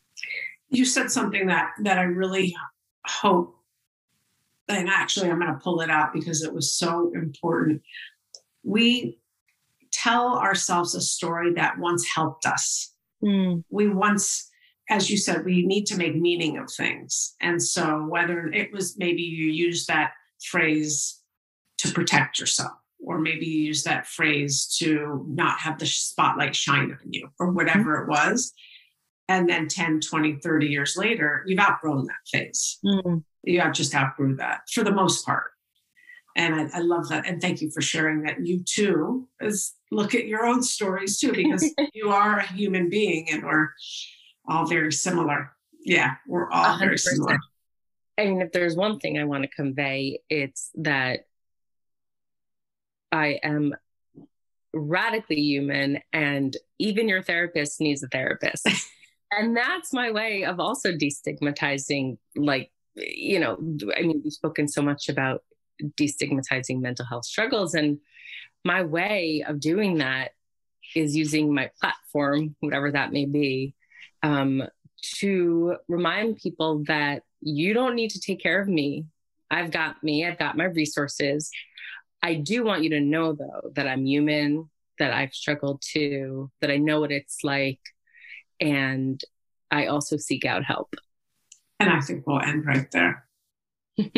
You 0.69 0.85
said 0.85 1.11
something 1.11 1.47
that 1.47 1.71
that 1.83 1.99
I 1.99 2.03
really 2.03 2.55
hope 3.07 3.57
and 4.69 4.89
actually 4.89 5.31
I'm 5.31 5.41
going 5.41 5.53
to 5.53 5.59
pull 5.59 5.81
it 5.81 5.91
out 5.91 6.13
because 6.13 6.43
it 6.43 6.53
was 6.53 6.73
so 6.73 7.13
important. 7.15 7.83
We 8.63 9.19
tell 9.91 10.39
ourselves 10.39 10.95
a 10.95 11.01
story 11.01 11.55
that 11.55 11.79
once 11.79 12.07
helped 12.07 12.47
us. 12.47 12.95
Mm. 13.23 13.65
We 13.71 13.89
once 13.89 14.50
as 14.91 15.09
you 15.09 15.17
said, 15.17 15.45
we 15.45 15.65
need 15.65 15.87
to 15.87 15.97
make 15.97 16.17
meaning 16.17 16.59
of 16.59 16.71
things. 16.71 17.37
And 17.41 17.63
so, 17.63 18.05
whether 18.09 18.49
it 18.49 18.73
was 18.73 18.99
maybe 18.99 19.23
you 19.23 19.47
use 19.47 19.87
that 19.87 20.13
phrase 20.43 21.21
to 21.79 21.93
protect 21.93 22.41
yourself, 22.41 22.73
or 22.99 23.19
maybe 23.19 23.47
you 23.47 23.63
use 23.63 23.85
that 23.85 24.07
phrase 24.07 24.67
to 24.79 25.25
not 25.29 25.61
have 25.61 25.79
the 25.79 25.87
spotlight 25.87 26.57
shine 26.57 26.91
on 26.91 27.13
you, 27.13 27.29
or 27.39 27.53
whatever 27.53 28.03
it 28.03 28.09
was. 28.09 28.53
And 29.29 29.49
then 29.49 29.69
10, 29.69 30.01
20, 30.01 30.41
30 30.43 30.67
years 30.67 30.97
later, 30.97 31.45
you've 31.47 31.61
outgrown 31.61 32.07
that 32.07 32.17
phase. 32.27 32.79
Mm. 32.85 33.23
You 33.45 33.61
have 33.61 33.73
just 33.73 33.95
outgrew 33.95 34.35
that 34.37 34.63
for 34.73 34.83
the 34.83 34.91
most 34.91 35.25
part. 35.25 35.53
And 36.37 36.55
I, 36.57 36.79
I, 36.79 36.81
love 36.81 37.09
that. 37.11 37.27
And 37.29 37.41
thank 37.41 37.63
you 37.63 37.71
for 37.71 37.81
sharing 37.81 38.23
that. 38.23 38.45
You 38.45 38.65
too, 38.65 39.29
is 39.41 39.73
look 39.93 40.17
at 40.17 40.27
your 40.27 40.47
own 40.47 40.65
stories 40.65 41.19
too, 41.19 41.33
because 41.33 41.73
you 41.95 42.11
are 42.11 42.39
a 42.39 42.47
human 42.49 42.91
being 42.91 43.29
and 43.31 43.45
we're 43.45 43.69
all 44.51 44.67
very 44.67 44.93
similar. 44.93 45.53
Yeah, 45.85 46.17
we're 46.27 46.51
all 46.51 46.77
100%. 46.77 46.79
very 46.81 46.99
similar. 46.99 47.39
I 48.19 48.27
mean, 48.27 48.43
if 48.43 48.53
there's 48.53 48.77
one 48.77 48.99
thing 48.99 49.19
I 49.19 49.25
want 49.25 49.45
to 49.45 49.49
convey, 49.49 50.21
it's 50.29 50.71
that 50.75 51.21
I 53.11 53.41
am 53.43 53.75
radically 54.75 55.41
human 55.41 56.01
and 56.13 56.57
even 56.79 57.09
your 57.09 57.23
therapist 57.23 57.81
needs 57.81 58.03
a 58.03 58.09
therapist. 58.09 58.69
and 59.33 59.57
that's 59.57 59.93
my 59.93 60.11
way 60.11 60.45
of 60.45 60.61
also 60.61 60.93
destigmatizing 60.93 62.19
like 62.37 62.71
you 62.95 63.39
know 63.39 63.57
i 63.97 64.03
mean 64.03 64.21
we've 64.23 64.33
spoken 64.33 64.67
so 64.69 64.83
much 64.83 65.09
about 65.09 65.43
destigmatizing 65.99 66.81
mental 66.81 67.07
health 67.07 67.25
struggles 67.25 67.75
and 67.75 67.99
my 68.65 68.83
way 68.83 69.45
of 69.47 69.61
doing 69.61 69.99
that 69.99 70.33
is 70.95 71.17
using 71.17 71.55
my 71.55 71.71
platform 71.81 72.55
whatever 72.61 72.91
that 72.91 73.13
may 73.13 73.25
be 73.25 73.75
um, 74.23 74.63
to 75.03 75.77
remind 75.89 76.37
people 76.37 76.83
that 76.87 77.23
you 77.41 77.73
don't 77.73 77.95
need 77.95 78.11
to 78.11 78.21
take 78.21 78.41
care 78.41 78.61
of 78.61 78.69
me 78.69 79.07
i've 79.51 79.71
got 79.71 80.03
me 80.03 80.27
i've 80.27 80.39
got 80.39 80.59
my 80.59 80.65
resources 80.65 81.51
I 82.23 82.35
do 82.35 82.65
want 82.65 82.83
you 82.83 82.91
to 82.91 83.01
know, 83.01 83.33
though, 83.33 83.71
that 83.75 83.87
I'm 83.87 84.05
human, 84.05 84.69
that 84.99 85.13
I've 85.13 85.33
struggled 85.33 85.83
too, 85.83 86.51
that 86.61 86.71
I 86.71 86.77
know 86.77 87.01
what 87.01 87.13
it's 87.13 87.39
like. 87.43 87.81
And 88.61 89.21
I 89.71 89.87
also 89.87 90.17
seek 90.19 90.45
out 90.45 90.65
help. 90.65 90.95
And 91.79 91.89
I 91.89 92.01
think 92.01 92.27
we'll 92.27 92.41
end 92.41 92.67
right 92.67 92.91
there. 92.91 93.27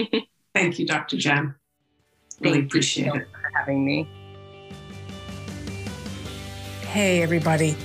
Thank 0.55 0.79
you, 0.79 0.87
Dr. 0.87 1.17
Jen. 1.17 1.55
Really 2.41 2.59
Thank 2.59 2.67
appreciate 2.71 3.07
you 3.07 3.15
it. 3.15 3.29
for 3.31 3.51
having 3.57 3.85
me. 3.85 4.09
Hey, 6.89 7.23
everybody. 7.23 7.77